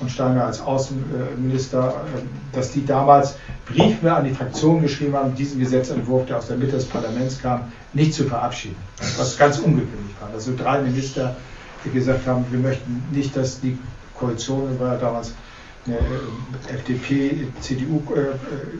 [0.00, 3.36] und Steiner als Außenminister, ähm, dass die damals
[3.66, 7.72] Briefe an die Fraktion geschrieben haben, diesen Gesetzentwurf, der aus der Mitte des Parlaments kam,
[7.92, 8.76] nicht zu verabschieden.
[9.16, 10.30] Was ganz ungewöhnlich war.
[10.32, 11.36] Also drei Minister,
[11.84, 13.78] die gesagt haben, wir möchten nicht, dass die
[14.18, 15.34] Koalition, war ja damals
[15.86, 18.34] eine äh, FDP, CDU, äh,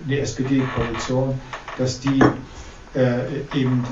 [0.06, 1.38] eine SPD-Koalition,
[1.78, 2.22] dass die
[2.94, 3.84] äh, eben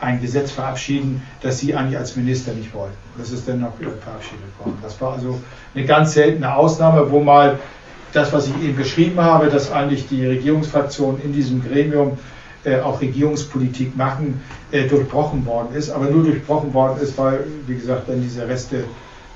[0.00, 2.96] ein Gesetz verabschieden, das Sie eigentlich als Minister nicht wollten.
[3.16, 4.78] Das ist dann noch verabschiedet worden.
[4.82, 5.40] Das war also
[5.74, 7.58] eine ganz seltene Ausnahme, wo mal
[8.12, 12.18] das, was ich eben beschrieben habe, dass eigentlich die Regierungsfraktionen in diesem Gremium
[12.64, 15.90] äh, auch Regierungspolitik machen, äh, durchbrochen worden ist.
[15.90, 18.84] Aber nur durchbrochen worden ist, weil, wie gesagt, dann diese Reste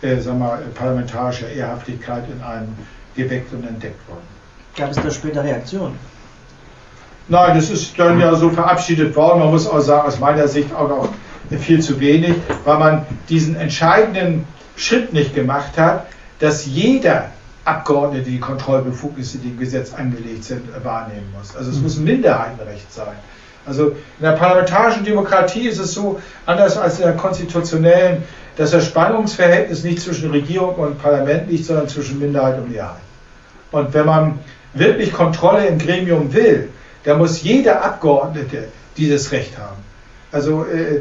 [0.03, 2.69] äh, sagen wir, parlamentarischer Ehrhaftigkeit in einem
[3.17, 4.27] geweckt und entdeckt wurden.
[4.77, 5.99] Gab es da später Reaktionen?
[7.29, 9.41] Nein, das ist dann ja so verabschiedet worden.
[9.41, 11.09] Man muss auch sagen, aus meiner Sicht auch noch
[11.59, 14.47] viel zu wenig, weil man diesen entscheidenden
[14.77, 16.07] Schritt nicht gemacht hat,
[16.39, 17.31] dass jeder
[17.65, 21.57] Abgeordnete die Kontrollbefugnisse, die im Gesetz angelegt sind, wahrnehmen muss.
[21.57, 23.17] Also es muss ein Minderheitenrecht sein.
[23.67, 28.23] Also in der parlamentarischen Demokratie ist es so, anders als in der konstitutionellen,
[28.57, 33.01] dass das Spannungsverhältnis nicht zwischen Regierung und Parlament liegt, sondern zwischen Minderheit und Mehrheit.
[33.73, 34.39] Und wenn man
[34.75, 36.69] wirklich Kontrolle im Gremium will,
[37.07, 39.77] da muss jeder Abgeordnete dieses Recht haben.
[40.33, 41.01] Also äh,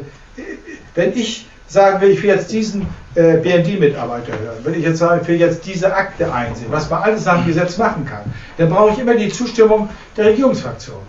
[0.94, 2.86] wenn ich sagen will, ich will jetzt diesen
[3.16, 7.02] äh, BND-Mitarbeiter hören, wenn ich jetzt sage, ich will jetzt diese Akte einsehen, was man
[7.02, 8.22] alles nach dem Gesetz machen kann,
[8.56, 11.02] dann brauche ich immer die Zustimmung der Regierungsfraktion.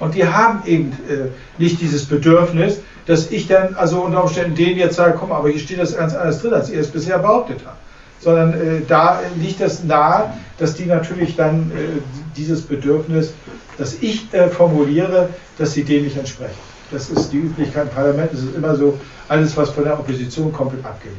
[0.00, 4.78] Und die haben eben äh, nicht dieses Bedürfnis, dass ich dann also unter Umständen denen
[4.78, 7.60] jetzt sage, komm, aber hier steht das ganz anders drin, als ihr es bisher behauptet
[7.64, 7.78] habt.
[8.18, 12.00] Sondern äh, da liegt es nahe, dass die natürlich dann äh,
[12.36, 13.32] dieses Bedürfnis
[13.80, 16.58] dass ich äh, formuliere, dass sie dem nicht entsprechen.
[16.90, 18.30] Das ist die Üblichkeit im Parlament.
[18.32, 21.18] Es ist immer so, alles, was von der Opposition kommt, wird abgelehnt.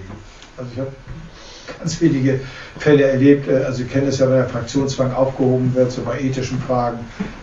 [0.58, 0.92] Also ich habe
[1.80, 2.42] ganz wenige
[2.78, 6.20] Fälle erlebt, äh, also Sie kennen es ja, wenn der Fraktionszwang aufgehoben wird, so bei
[6.20, 7.00] ethischen Fragen,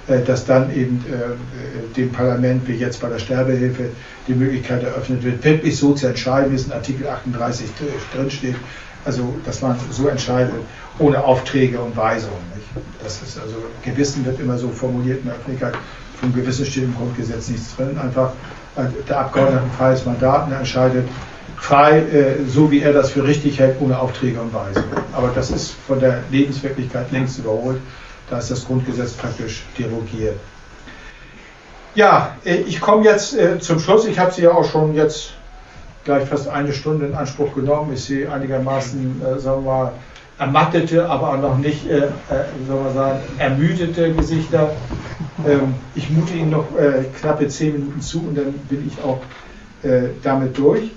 [0.06, 3.90] äh, dass dann eben äh, dem Parlament, wie jetzt bei der Sterbehilfe,
[4.28, 7.66] die Möglichkeit eröffnet wird, wirklich so zu entscheiden, wie es in Artikel 38
[8.14, 8.56] drinsteht,
[9.04, 10.54] also dass man so entscheidet,
[10.98, 12.36] ohne Aufträge und Weisungen.
[12.54, 12.68] Nicht?
[13.02, 15.74] Das ist also, Gewissen wird immer so formuliert in der Öffentlichkeit,
[16.20, 17.98] vom Gewissen steht im Grundgesetz nichts drin.
[17.98, 18.32] Einfach
[18.76, 21.08] äh, der Abgeordnete freies Mandat entscheidet
[21.56, 24.88] frei, äh, so wie er das für richtig hält, ohne Aufträge und Weisungen.
[25.12, 27.80] Aber das ist von der Lebenswirklichkeit längst überholt.
[28.30, 30.38] Da ist das Grundgesetz praktisch derogiert.
[31.94, 34.06] Ja, äh, ich komme jetzt zum Schluss.
[34.06, 35.32] Ich habe Sie ja auch schon jetzt
[36.04, 37.92] gleich fast eine Stunde in Anspruch genommen.
[37.92, 39.92] Ich sehe einigermaßen, sagen wir mal,
[40.38, 42.08] ermattete, aber auch noch nicht, äh, äh,
[42.66, 44.70] sagen wir sagen, ermüdete Gesichter.
[45.46, 49.20] Ähm, ich mute Ihnen noch äh, knappe zehn Minuten zu und dann bin ich auch
[49.82, 50.90] äh, damit durch.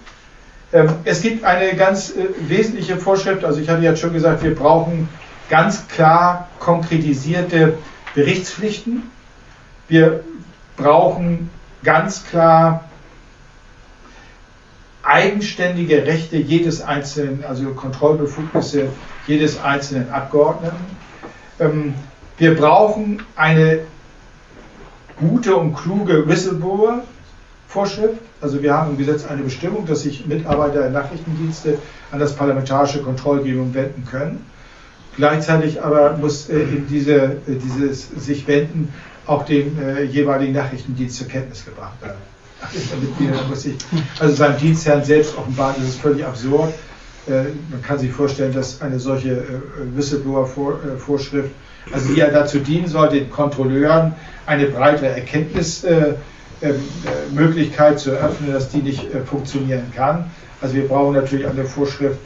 [0.74, 4.56] Ähm, es gibt eine ganz äh, wesentliche Vorschrift, also ich hatte jetzt schon gesagt, wir
[4.56, 5.10] brauchen
[5.50, 7.78] ganz klar konkretisierte
[8.16, 9.04] Berichtspflichten.
[9.88, 10.24] Wir
[10.78, 11.50] brauchen
[11.84, 12.86] ganz klar
[15.04, 18.90] eigenständige Rechte jedes einzelnen, also Kontrollbefugnisse
[19.28, 20.78] jedes einzelnen Abgeordneten.
[21.60, 21.94] Ähm,
[22.38, 23.82] wir brauchen eine
[25.18, 28.20] gute und kluge Whistleblower-Vorschrift.
[28.42, 31.78] Also wir haben im Gesetz eine Bestimmung, dass sich Mitarbeiter der Nachrichtendienste
[32.12, 34.46] an das parlamentarische Kontrollgremium wenden können.
[35.18, 38.94] Gleichzeitig aber muss äh, in diese, äh, dieses sich wenden
[39.28, 42.18] auch dem äh, jeweiligen Nachrichtendienst zur Kenntnis gebracht werden.
[43.02, 43.76] Mitglieder muss ich,
[44.20, 46.74] also seinem Dienstherrn selbst offenbaren, das ist völlig absurd.
[47.28, 49.46] Äh, man kann sich vorstellen, dass eine solche äh,
[49.96, 54.14] Whistleblower-Vorschrift, äh, also die ja dazu dienen soll, den Kontrolleuren
[54.48, 60.32] eine breitere Erkenntnismöglichkeit zu eröffnen, dass die nicht funktionieren kann.
[60.62, 62.20] Also wir brauchen natürlich eine Vorschrift,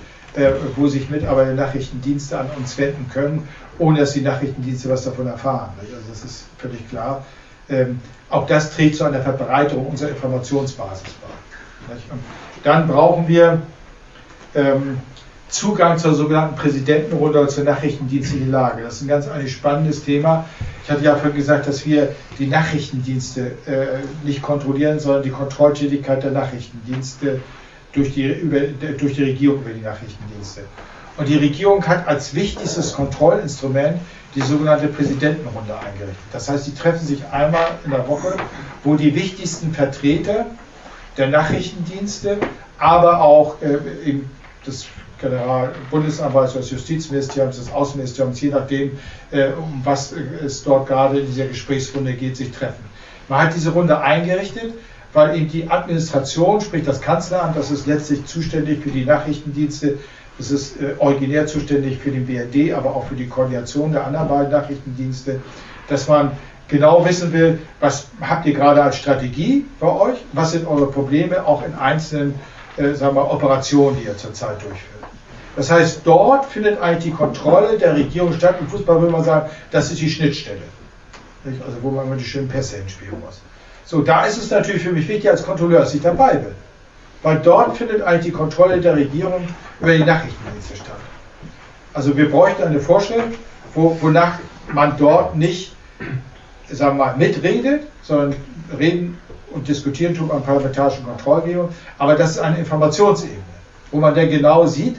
[0.75, 3.47] wo sich Mitarbeiter Nachrichtendienste an uns wenden können,
[3.79, 5.69] ohne dass die Nachrichtendienste was davon erfahren.
[5.79, 7.25] Also das ist völlig klar.
[7.69, 11.29] Ähm, auch das trägt zu einer Verbreiterung unserer Informationsbasis bei.
[12.63, 13.61] Dann brauchen wir
[14.55, 14.97] ähm,
[15.47, 18.83] Zugang zur sogenannten Präsidentenrunde oder zur nachrichtendienstlichen Lage.
[18.83, 20.45] Das ist ein ganz ein spannendes Thema.
[20.83, 26.23] Ich hatte ja vorhin gesagt, dass wir die Nachrichtendienste äh, nicht kontrollieren, sondern die Kontrolltätigkeit
[26.23, 27.41] der Nachrichtendienste
[27.93, 28.59] durch die, über,
[28.97, 30.61] durch die Regierung über die Nachrichtendienste.
[31.17, 33.99] Und die Regierung hat als wichtigstes Kontrollinstrument
[34.35, 36.17] die sogenannte Präsidentenrunde eingerichtet.
[36.33, 38.35] Das heißt, sie treffen sich einmal in der Woche,
[38.83, 40.47] wo die wichtigsten Vertreter
[41.17, 42.37] der Nachrichtendienste,
[42.77, 43.77] aber auch äh,
[44.65, 44.87] des
[45.91, 48.91] Bundesanwalts, des Justizministeriums, des Außenministeriums, je nachdem,
[49.31, 52.83] äh, um was es dort gerade in dieser Gesprächsrunde geht, sich treffen.
[53.29, 54.73] Man hat diese Runde eingerichtet,
[55.13, 59.97] weil eben die Administration, sprich das Kanzleramt, das ist letztlich zuständig für die Nachrichtendienste,
[60.37, 64.27] es ist äh, originär zuständig für den BRD, aber auch für die Koordination der anderen
[64.27, 65.39] beiden Nachrichtendienste,
[65.87, 66.31] dass man
[66.67, 71.45] genau wissen will, was habt ihr gerade als Strategie bei euch, was sind eure Probleme
[71.45, 72.35] auch in einzelnen
[72.77, 75.03] äh, sagen wir, Operationen, die ihr zurzeit durchführt.
[75.55, 78.55] Das heißt, dort findet eigentlich die Kontrolle der Regierung statt.
[78.59, 80.61] Im Fußball würde man sagen, das ist die Schnittstelle.
[81.45, 83.39] Also wo man die schönen Pässe hinspielen muss.
[83.85, 86.55] So, da ist es natürlich für mich wichtig als Kontrolleur, dass ich dabei bin.
[87.21, 89.47] Weil dort findet eigentlich die Kontrolle der Regierung
[89.79, 90.99] über die Nachrichtendienste statt.
[91.93, 93.37] Also wir bräuchten eine Vorschrift,
[93.73, 94.39] wo, wonach
[94.73, 95.73] man dort nicht,
[96.69, 98.35] sagen wir mal, mitredet, sondern
[98.77, 99.17] reden
[99.55, 103.39] und diskutieren tut beim parlamentarischen Kontrollgremium, aber das ist eine Informationsebene,
[103.91, 104.97] wo man dann genau sieht,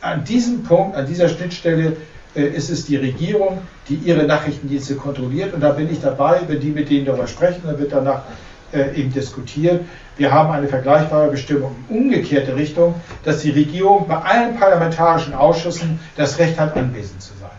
[0.00, 1.96] an diesem Punkt, an dieser Schnittstelle
[2.34, 6.60] äh, ist es die Regierung, die ihre Nachrichtendienste kontrolliert und da bin ich dabei, wenn
[6.60, 8.22] die mit denen darüber sprechen, dann wird danach
[8.72, 9.84] äh, eben diskutiert.
[10.16, 12.94] Wir haben eine vergleichbare Bestimmung in umgekehrte Richtung,
[13.24, 17.50] dass die Regierung bei allen parlamentarischen Ausschüssen das Recht hat, anwesend zu sein.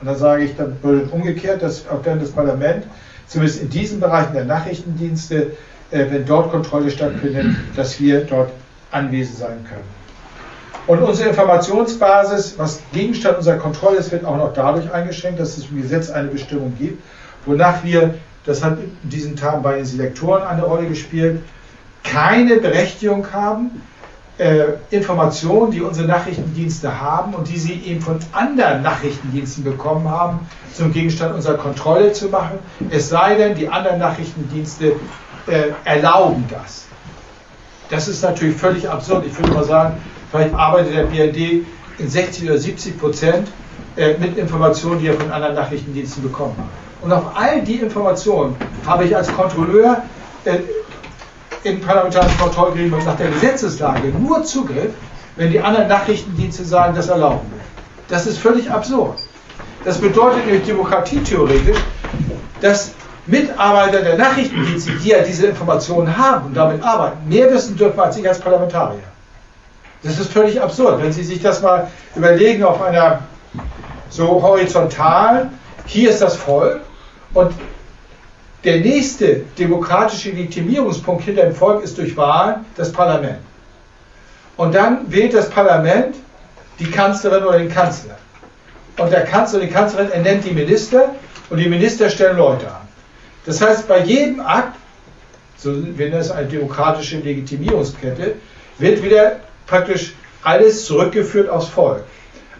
[0.00, 2.84] Und dann sage ich, dann würde umgekehrt, dass auch dann das Parlament,
[3.26, 5.52] zumindest in diesen Bereichen der Nachrichtendienste,
[5.90, 8.50] äh, wenn dort Kontrolle stattfindet, dass wir dort
[8.90, 9.94] anwesend sein können.
[10.86, 15.70] Und unsere Informationsbasis, was Gegenstand unserer Kontrolle ist, wird auch noch dadurch eingeschränkt, dass es
[15.70, 17.02] im Gesetz eine Bestimmung gibt,
[17.46, 18.14] wonach wir
[18.44, 21.40] das hat in diesen Tagen bei den Selektoren eine Rolle gespielt,
[22.02, 23.82] keine Berechtigung haben,
[24.90, 30.40] Informationen, die unsere Nachrichtendienste haben und die sie eben von anderen Nachrichtendiensten bekommen haben,
[30.72, 32.58] zum Gegenstand unserer Kontrolle zu machen.
[32.90, 34.96] Es sei denn, die anderen Nachrichtendienste
[35.46, 36.86] äh, erlauben das.
[37.90, 39.24] Das ist natürlich völlig absurd.
[39.26, 40.00] Ich würde mal sagen,
[40.32, 41.64] vielleicht arbeitet der BRD
[41.98, 43.48] in 60 oder 70 Prozent
[43.96, 46.66] äh, mit Informationen, die er von anderen Nachrichtendiensten bekommen hat.
[47.02, 48.56] Und auf all die Informationen
[48.86, 50.02] habe ich als Kontrolleur
[50.44, 50.58] äh,
[51.64, 54.92] im parlamentarischen Kontrollgremium nach der Gesetzeslage nur Zugriff,
[55.36, 57.60] wenn die anderen Nachrichtendienste sagen, das erlauben wir.
[58.08, 59.18] Das ist völlig absurd.
[59.84, 61.78] Das bedeutet nämlich demokratietheoretisch,
[62.60, 62.92] dass
[63.26, 68.16] Mitarbeiter der Nachrichtendienste, die ja diese Informationen haben und damit arbeiten, mehr wissen dürfen als
[68.16, 69.02] ich als Parlamentarier.
[70.02, 71.02] Das ist völlig absurd.
[71.02, 73.20] Wenn Sie sich das mal überlegen auf einer
[74.10, 75.50] so horizontal,
[75.86, 76.80] hier ist das Volk
[77.32, 77.52] und
[78.64, 83.38] der nächste demokratische Legitimierungspunkt hinter dem Volk ist durch Wahlen das Parlament.
[84.56, 86.14] Und dann wählt das Parlament
[86.78, 88.16] die Kanzlerin oder den Kanzler.
[88.96, 91.14] Und der Kanzler oder die Kanzlerin ernennt die Minister
[91.50, 92.88] und die Minister stellen Leute an.
[93.44, 94.76] Das heißt, bei jedem Akt,
[95.58, 98.36] so wenn das eine demokratische Legitimierungskette,
[98.78, 102.04] wird wieder praktisch alles zurückgeführt aufs Volk.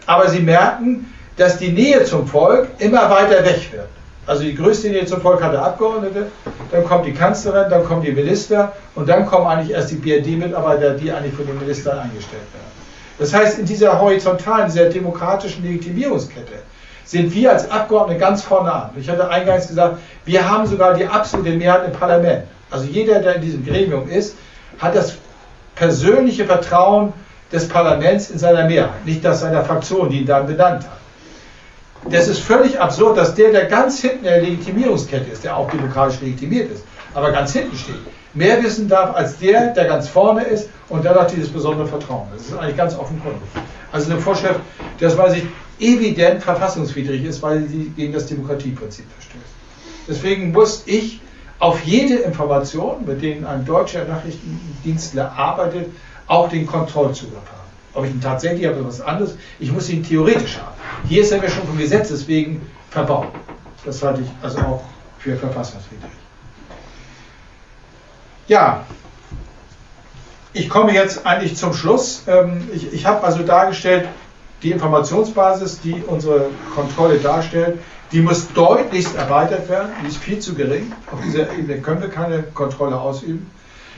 [0.05, 3.87] Aber Sie merken, dass die Nähe zum Volk immer weiter weg wird.
[4.27, 6.27] Also die größte Nähe zum Volk hat der Abgeordnete,
[6.71, 10.95] dann kommt die Kanzlerin, dann kommen die Minister und dann kommen eigentlich erst die BRD-Mitarbeiter,
[10.95, 12.75] die eigentlich von den Ministern eingestellt werden.
[13.19, 16.53] Das heißt, in dieser horizontalen, dieser demokratischen Legitimierungskette
[17.05, 18.89] sind wir als Abgeordnete ganz vorne an.
[18.99, 22.45] Ich hatte eingangs gesagt, wir haben sogar die absolute Mehrheit im Parlament.
[22.71, 24.35] Also jeder, der in diesem Gremium ist,
[24.79, 25.13] hat das
[25.75, 27.13] persönliche Vertrauen
[27.51, 31.04] des Parlaments in seiner Mehrheit, nicht das seiner Fraktion, die ihn dann benannt hat
[32.09, 35.69] das ist völlig absurd, dass der, der ganz hinten in der Legitimierungskette ist, der auch
[35.69, 36.83] demokratisch legitimiert ist,
[37.13, 37.95] aber ganz hinten steht,
[38.33, 42.27] mehr wissen darf als der, der ganz vorne ist und dadurch dieses besondere Vertrauen.
[42.33, 43.41] Das ist eigentlich ganz offenkundig.
[43.91, 44.59] Also eine Vorschrift,
[44.99, 45.43] das weiß ich,
[45.79, 49.45] evident verfassungswidrig ist, weil sie gegen das Demokratieprinzip verstößt.
[50.07, 51.21] Deswegen muss ich
[51.59, 55.89] auf jede Information, mit denen ein deutscher Nachrichtendienstler arbeitet,
[56.27, 57.54] auch den Kontrollzugriff haben.
[57.95, 59.37] Ob ich ihn tatsächlich habe, ist was anderes.
[59.57, 60.75] Ich muss ihn theoretisch haben.
[61.07, 63.27] Hier ist er mir schon vom Gesetz deswegen verbaut.
[63.85, 64.83] Das halte ich also auch
[65.17, 66.11] für verfassungswidrig.
[68.47, 68.85] Ja,
[70.53, 72.23] ich komme jetzt eigentlich zum Schluss.
[72.27, 74.07] Ähm, ich, ich habe also dargestellt,
[74.61, 77.79] die Informationsbasis, die unsere Kontrolle darstellt,
[78.11, 79.89] die muss deutlichst erweitert werden.
[80.03, 80.91] Die ist viel zu gering.
[81.11, 83.49] Auf dieser Ebene können wir keine Kontrolle ausüben.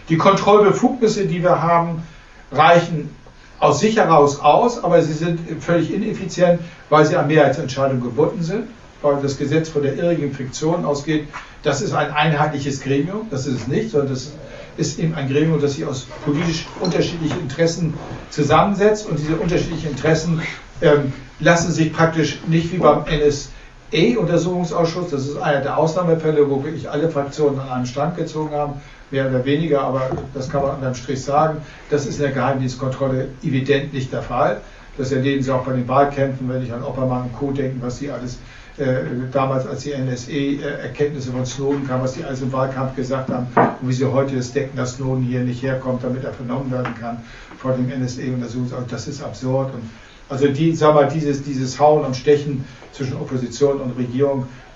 [0.09, 2.03] Die Kontrollbefugnisse, die wir haben,
[2.51, 3.13] reichen
[3.59, 8.65] aus sich heraus aus, aber sie sind völlig ineffizient, weil sie an Mehrheitsentscheidungen gebunden sind,
[9.01, 11.27] weil das Gesetz von der irrigen Fiktion ausgeht.
[11.63, 14.33] Das ist ein einheitliches Gremium, das ist es nicht, sondern das
[14.77, 17.95] ist eben ein Gremium, das sich aus politisch unterschiedlichen Interessen
[18.29, 20.41] zusammensetzt und diese unterschiedlichen Interessen
[20.81, 26.89] ähm, lassen sich praktisch nicht wie beim NSA-Untersuchungsausschuss, das ist einer der Ausnahmefälle, wo wirklich
[26.89, 28.81] alle Fraktionen an einen Strang gezogen haben,
[29.11, 31.61] mehr oder weniger, aber das kann man unterm Strich sagen.
[31.89, 34.61] Das ist in der Geheimdienstkontrolle evident nicht der Fall.
[34.97, 37.51] Das erleben Sie auch bei den Wahlkämpfen, wenn ich an Oppermann und Co.
[37.51, 38.39] denken, was sie alles
[38.77, 43.47] äh, damals, als die NSE-Erkenntnisse von Snowden kamen, was die alles im Wahlkampf gesagt haben
[43.81, 46.93] und wie sie heute das decken, dass Snowden hier nicht herkommt, damit er vernommen werden
[46.99, 47.19] kann
[47.57, 48.89] vor dem NSE-Untersuchungsausschuss.
[48.89, 49.73] Das ist absurd.
[49.73, 49.83] Und
[50.29, 54.66] also die, sag mal, dieses, dieses Hauen und Stechen zwischen Opposition und Regierung, äh,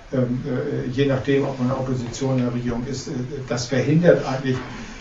[0.92, 3.12] je nachdem, ob man Opposition in der Regierung ist, äh,
[3.48, 4.56] das verhindert eigentlich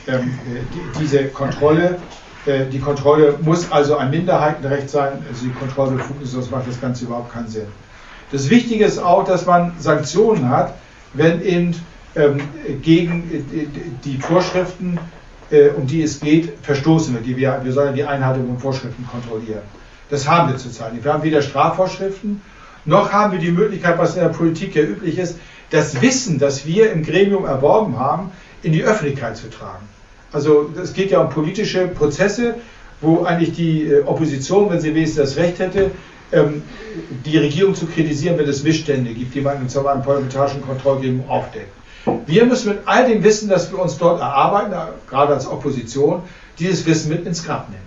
[0.08, 1.98] ähm, äh, diese Kontrolle.
[2.72, 7.32] Die Kontrolle muss also ein Minderheitenrecht sein, also die Kontrollbefugnis, sonst macht das Ganze überhaupt
[7.32, 7.68] keinen Sinn.
[8.32, 10.74] Das Wichtige ist auch, dass man Sanktionen hat,
[11.14, 11.76] wenn eben
[12.16, 12.42] ähm,
[12.82, 13.46] gegen
[14.04, 14.98] die Vorschriften,
[15.78, 17.28] um die es geht, verstoßen wird.
[17.28, 19.62] Wir, wir sollen die Einhaltung von Vorschriften kontrollieren.
[20.10, 21.06] Das haben wir zurzeit nicht.
[21.06, 22.42] Wir haben weder Strafvorschriften
[22.86, 25.38] noch haben wir die Möglichkeit, was in der Politik ja üblich ist,
[25.70, 28.32] das Wissen, das wir im Gremium erworben haben,
[28.64, 29.88] in die Öffentlichkeit zu tragen.
[30.32, 32.56] Also es geht ja um politische Prozesse,
[33.02, 35.92] wo eigentlich die äh, Opposition, wenn sie wenigstens das Recht hätte,
[36.32, 36.64] ähm,
[37.26, 41.30] die Regierung zu kritisieren, wenn es Missstände gibt, die man in so einem parlamentarischen Kontrollgremium
[41.30, 41.72] aufdeckt.
[42.26, 44.74] Wir müssen mit all dem Wissen, das wir uns dort erarbeiten,
[45.10, 46.24] gerade als Opposition,
[46.58, 47.82] dieses Wissen mit ins Grab nehmen.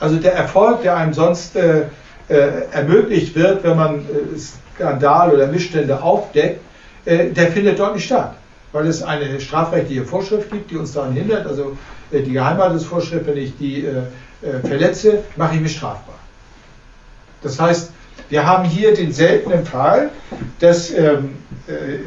[0.00, 1.84] Also der Erfolg, der einem sonst äh, äh,
[2.28, 4.38] ermöglicht wird, wenn man äh,
[4.74, 6.60] Skandal oder Missstände aufdeckt,
[7.04, 8.34] äh, der findet dort nicht statt.
[8.72, 11.76] Weil es eine strafrechtliche Vorschrift gibt, die uns daran hindert, also
[12.10, 13.98] äh, die Geheimhaltungsvorschrift, wenn ich die äh,
[14.42, 16.16] äh, verletze, mache ich mich strafbar.
[17.42, 17.90] Das heißt,
[18.30, 20.10] wir haben hier den seltenen Fall,
[20.58, 21.36] dass ähm,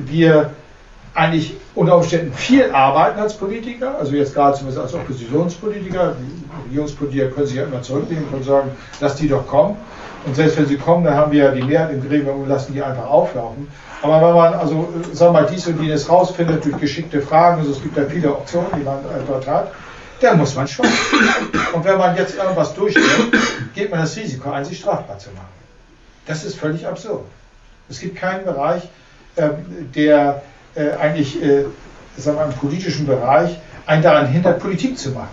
[0.06, 0.50] wir
[1.14, 6.16] eigentlich unter Umständen viel arbeiten als Politiker, also jetzt gerade zumindest als Oppositionspolitiker.
[6.20, 9.78] Die Regierungspolitiker können sich ja immer zurücknehmen und sagen, lass die doch kommen.
[10.28, 12.74] Und selbst wenn sie kommen, dann haben wir ja die Mehrheit im Gremium und lassen
[12.74, 13.70] die einfach auflaufen.
[14.02, 17.72] Aber wenn man also, sagen wir mal, dies und jenes rausfindet durch geschickte Fragen, also
[17.72, 19.72] es gibt ja viele Optionen, die man dort hat,
[20.20, 20.92] dann muss man schweigen.
[21.74, 23.42] Und wenn man jetzt irgendwas durchführt,
[23.74, 25.48] geht man das Risiko ein, sich strafbar zu machen.
[26.26, 27.24] Das ist völlig absurd.
[27.90, 28.84] Es gibt keinen Bereich,
[29.38, 29.50] äh,
[29.96, 30.42] der
[30.76, 31.64] äh, eigentlich, äh,
[32.18, 35.30] sagen wir, im politischen Bereich einen daran hindert, Politik zu machen.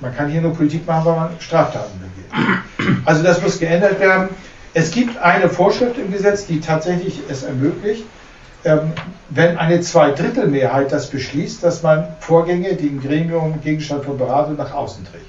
[0.00, 2.98] Man kann hier nur Politik machen, weil man Straftaten begeht.
[3.04, 4.28] Also das muss geändert werden.
[4.74, 8.04] Es gibt eine Vorschrift im Gesetz, die tatsächlich es ermöglicht,
[8.64, 8.92] ähm,
[9.30, 14.72] wenn eine Zweidrittelmehrheit das beschließt, dass man Vorgänge, die im Gremium Gegenstand von Beratung nach
[14.72, 15.26] außen trägt.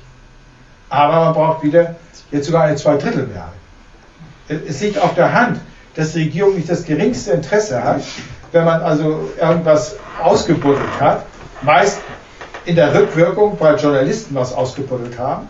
[0.89, 1.95] Aber man braucht wieder
[2.31, 3.53] jetzt sogar eine Zweidrittelmehrheit.
[4.47, 5.59] Es liegt auf der Hand,
[5.95, 8.01] dass die Regierung nicht das geringste Interesse hat,
[8.51, 11.25] wenn man also irgendwas ausgebuddelt hat,
[11.61, 11.99] meist
[12.65, 15.47] in der Rückwirkung, weil Journalisten was ausgebuddelt haben.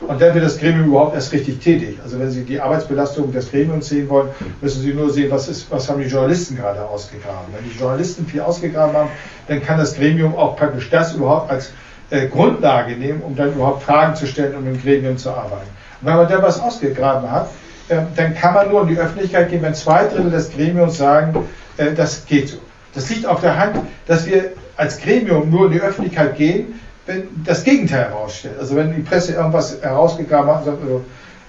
[0.00, 1.98] Und dann wird das Gremium überhaupt erst richtig tätig.
[2.02, 4.28] Also wenn Sie die Arbeitsbelastung des Gremiums sehen wollen,
[4.60, 7.52] müssen Sie nur sehen, was, ist, was haben die Journalisten gerade ausgegraben.
[7.52, 9.10] Wenn die Journalisten viel ausgegraben haben,
[9.48, 11.72] dann kann das Gremium auch praktisch das überhaupt als
[12.10, 15.68] äh, Grundlage nehmen, um dann überhaupt Fragen zu stellen, um im Gremium zu arbeiten.
[16.00, 17.50] Und wenn man dann was ausgegraben hat,
[17.88, 21.44] äh, dann kann man nur in die Öffentlichkeit gehen, wenn zwei Drittel des Gremiums sagen,
[21.76, 22.58] äh, das geht so.
[22.98, 23.76] Das liegt auf der Hand,
[24.08, 28.56] dass wir als Gremium nur in die Öffentlichkeit gehen, wenn das Gegenteil herausstellt.
[28.58, 31.04] Also wenn die Presse irgendwas herausgegraben hat sagt, also,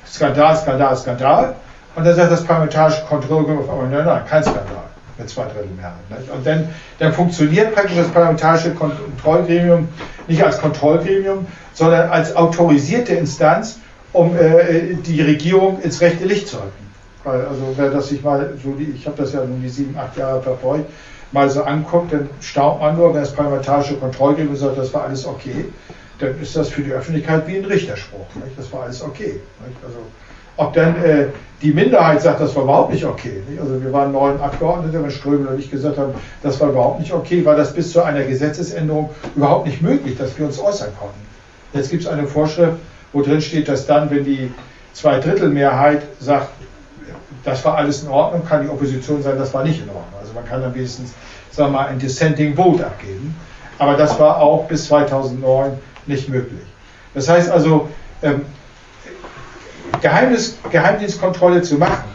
[0.07, 1.55] Skandal, Skandal, Skandal,
[1.95, 5.69] und dann sagt das parlamentarische Kontrollgremium auf einmal, nein, nein, kein Skandal mit zwei Drittel.
[5.71, 6.31] Nicht?
[6.31, 6.69] Und dann,
[6.99, 9.87] dann funktioniert praktisch das parlamentarische Kontrollgremium
[10.27, 13.79] nicht als Kontrollgremium, sondern als autorisierte Instanz,
[14.13, 16.93] um äh, die Regierung ins rechte Licht zu rücken.
[17.23, 20.15] Weil, also wer das sich mal so, ich habe das ja nun die sieben, acht
[20.15, 20.85] Jahre verfolgt,
[21.31, 25.25] mal so anguckt, dann staunt man nur, wenn das parlamentarische Kontrollgremium sagt, das war alles
[25.25, 25.65] okay,
[26.19, 28.27] dann ist das für die Öffentlichkeit wie ein Richterspruch.
[28.35, 28.57] Nicht?
[28.57, 29.39] Das war alles okay.
[29.65, 29.77] Nicht?
[29.83, 29.99] Also,
[30.57, 31.27] ob dann äh,
[31.61, 33.41] die Minderheit sagt, das war überhaupt nicht okay.
[33.47, 33.61] Nicht?
[33.61, 36.13] Also wir waren neun Abgeordnete, wenn Ströbel und ich gesagt haben,
[36.43, 40.37] das war überhaupt nicht okay, war das bis zu einer Gesetzesänderung überhaupt nicht möglich, dass
[40.37, 41.19] wir uns äußern konnten.
[41.73, 42.77] Jetzt gibt es eine Vorschrift,
[43.13, 44.51] wo drin steht, dass dann, wenn die
[44.93, 46.49] Zweidrittelmehrheit sagt,
[47.49, 50.19] das war alles in Ordnung, kann die Opposition sagen, das war nicht in Ordnung.
[50.19, 51.13] Also man kann dann wenigstens,
[51.51, 53.35] sagen wir mal, ein Dissenting Vote abgeben.
[53.77, 55.71] Aber das war auch bis 2009
[56.05, 56.61] nicht möglich.
[57.13, 57.89] Das heißt also,
[58.21, 58.45] ähm,
[60.01, 62.09] Geheimnis, Geheimdienstkontrolle zu machen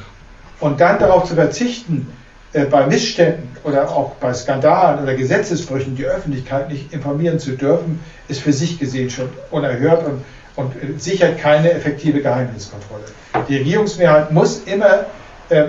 [0.60, 2.06] und dann darauf zu verzichten,
[2.52, 8.00] äh, bei Missständen oder auch bei Skandalen oder Gesetzesbrüchen die Öffentlichkeit nicht informieren zu dürfen,
[8.28, 10.24] ist für sich gesehen schon unerhört und,
[10.56, 13.04] und sichert keine effektive Geheimdienstkontrolle.
[13.48, 15.06] Die Regierungsmehrheit muss immer
[15.48, 15.64] äh,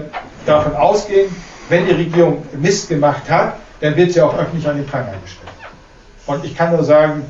[0.46, 1.34] davon ausgehen,
[1.70, 5.50] wenn die Regierung Mist gemacht hat, dann wird sie auch öffentlich an den Pranger gestellt.
[6.26, 7.24] Und ich kann nur sagen,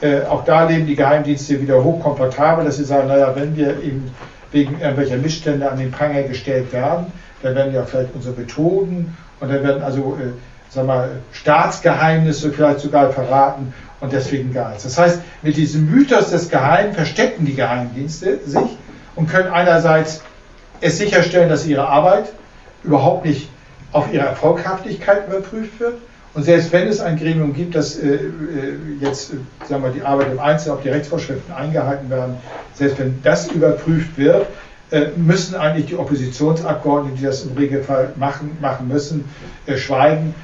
[0.00, 4.10] äh, auch da leben die Geheimdienste wieder hochkomfortabel, dass sie sagen, naja, wenn wir eben
[4.50, 7.06] wegen irgendwelcher Missstände an den Pranger gestellt werden,
[7.42, 10.32] dann werden ja vielleicht unsere Methoden und dann werden also äh,
[10.74, 14.84] sag mal, Staatsgeheimnisse vielleicht sogar verraten und deswegen gar nichts.
[14.84, 18.76] Das heißt, mit diesem Mythos des Geheimen verstecken die Geheimdienste sich
[19.14, 20.22] und können einerseits
[20.82, 22.32] es sicherstellen, dass ihre Arbeit
[22.84, 23.48] überhaupt nicht
[23.92, 25.94] auf ihre Erfolghaftigkeit überprüft wird.
[26.34, 28.20] Und selbst wenn es ein Gremium gibt, das äh, äh
[29.00, 29.36] jetzt äh,
[29.68, 32.36] sagen wir, die Arbeit im Einzelnen, ob die Rechtsvorschriften eingehalten werden,
[32.74, 34.46] selbst wenn das überprüft wird,
[34.90, 39.24] äh, müssen eigentlich die Oppositionsabgeordneten, die das im Regelfall machen, machen müssen,
[39.66, 40.34] äh, schweigen,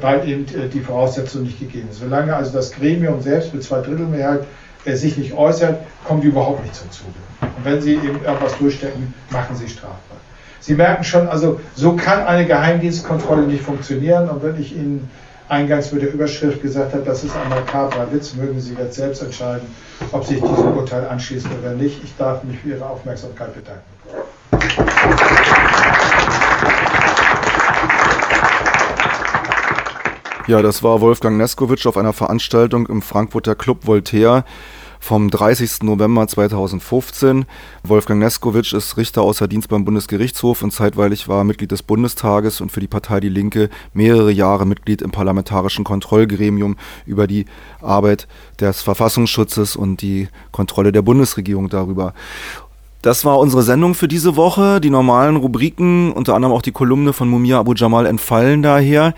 [0.00, 2.00] weil eben die Voraussetzung nicht gegeben ist.
[2.00, 4.40] Solange also das Gremium selbst mit zwei Drittel Mehrheit
[4.84, 7.14] sich nicht äußert, kommen die überhaupt nicht zum Zuge.
[7.60, 10.16] Und wenn sie eben irgendwas durchstecken, machen sie strafbar.
[10.60, 14.30] Sie merken schon, also so kann eine Geheimdienstkontrolle nicht funktionieren.
[14.30, 15.10] Und wenn ich Ihnen
[15.50, 19.22] eingangs mit der Überschrift gesagt habe, das ist ein makabrer Witz, mögen Sie jetzt selbst
[19.22, 19.66] entscheiden,
[20.10, 22.02] ob sich diesem Urteil anschließen oder nicht.
[22.02, 23.82] Ich darf mich für Ihre Aufmerksamkeit bedanken.
[30.46, 34.44] Ja, das war Wolfgang Neskowitsch auf einer Veranstaltung im Frankfurter Club Voltaire
[35.00, 35.82] vom 30.
[35.82, 37.46] November 2015.
[37.82, 42.70] Wolfgang Neskowitsch ist Richter außer Dienst beim Bundesgerichtshof und zeitweilig war Mitglied des Bundestages und
[42.70, 46.76] für die Partei Die Linke mehrere Jahre Mitglied im parlamentarischen Kontrollgremium
[47.06, 47.46] über die
[47.80, 48.28] Arbeit
[48.60, 52.14] des Verfassungsschutzes und die Kontrolle der Bundesregierung darüber.
[53.02, 54.78] Das war unsere Sendung für diese Woche.
[54.78, 59.14] Die normalen Rubriken, unter anderem auch die Kolumne von Mumia Abu Jamal, entfallen daher.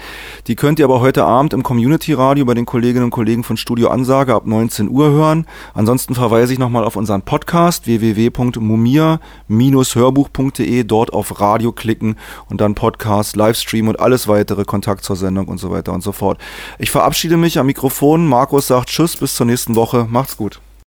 [0.46, 3.56] Die könnt ihr aber heute Abend im Community Radio bei den Kolleginnen und Kollegen von
[3.56, 5.48] Studio Ansage ab 19 Uhr hören.
[5.74, 10.84] Ansonsten verweise ich nochmal auf unseren Podcast www.mumia-hörbuch.de.
[10.84, 12.14] Dort auf Radio klicken
[12.48, 16.12] und dann Podcast, Livestream und alles weitere, Kontakt zur Sendung und so weiter und so
[16.12, 16.38] fort.
[16.78, 18.28] Ich verabschiede mich am Mikrofon.
[18.28, 20.06] Markus sagt Tschüss, bis zur nächsten Woche.
[20.08, 20.60] Macht's gut.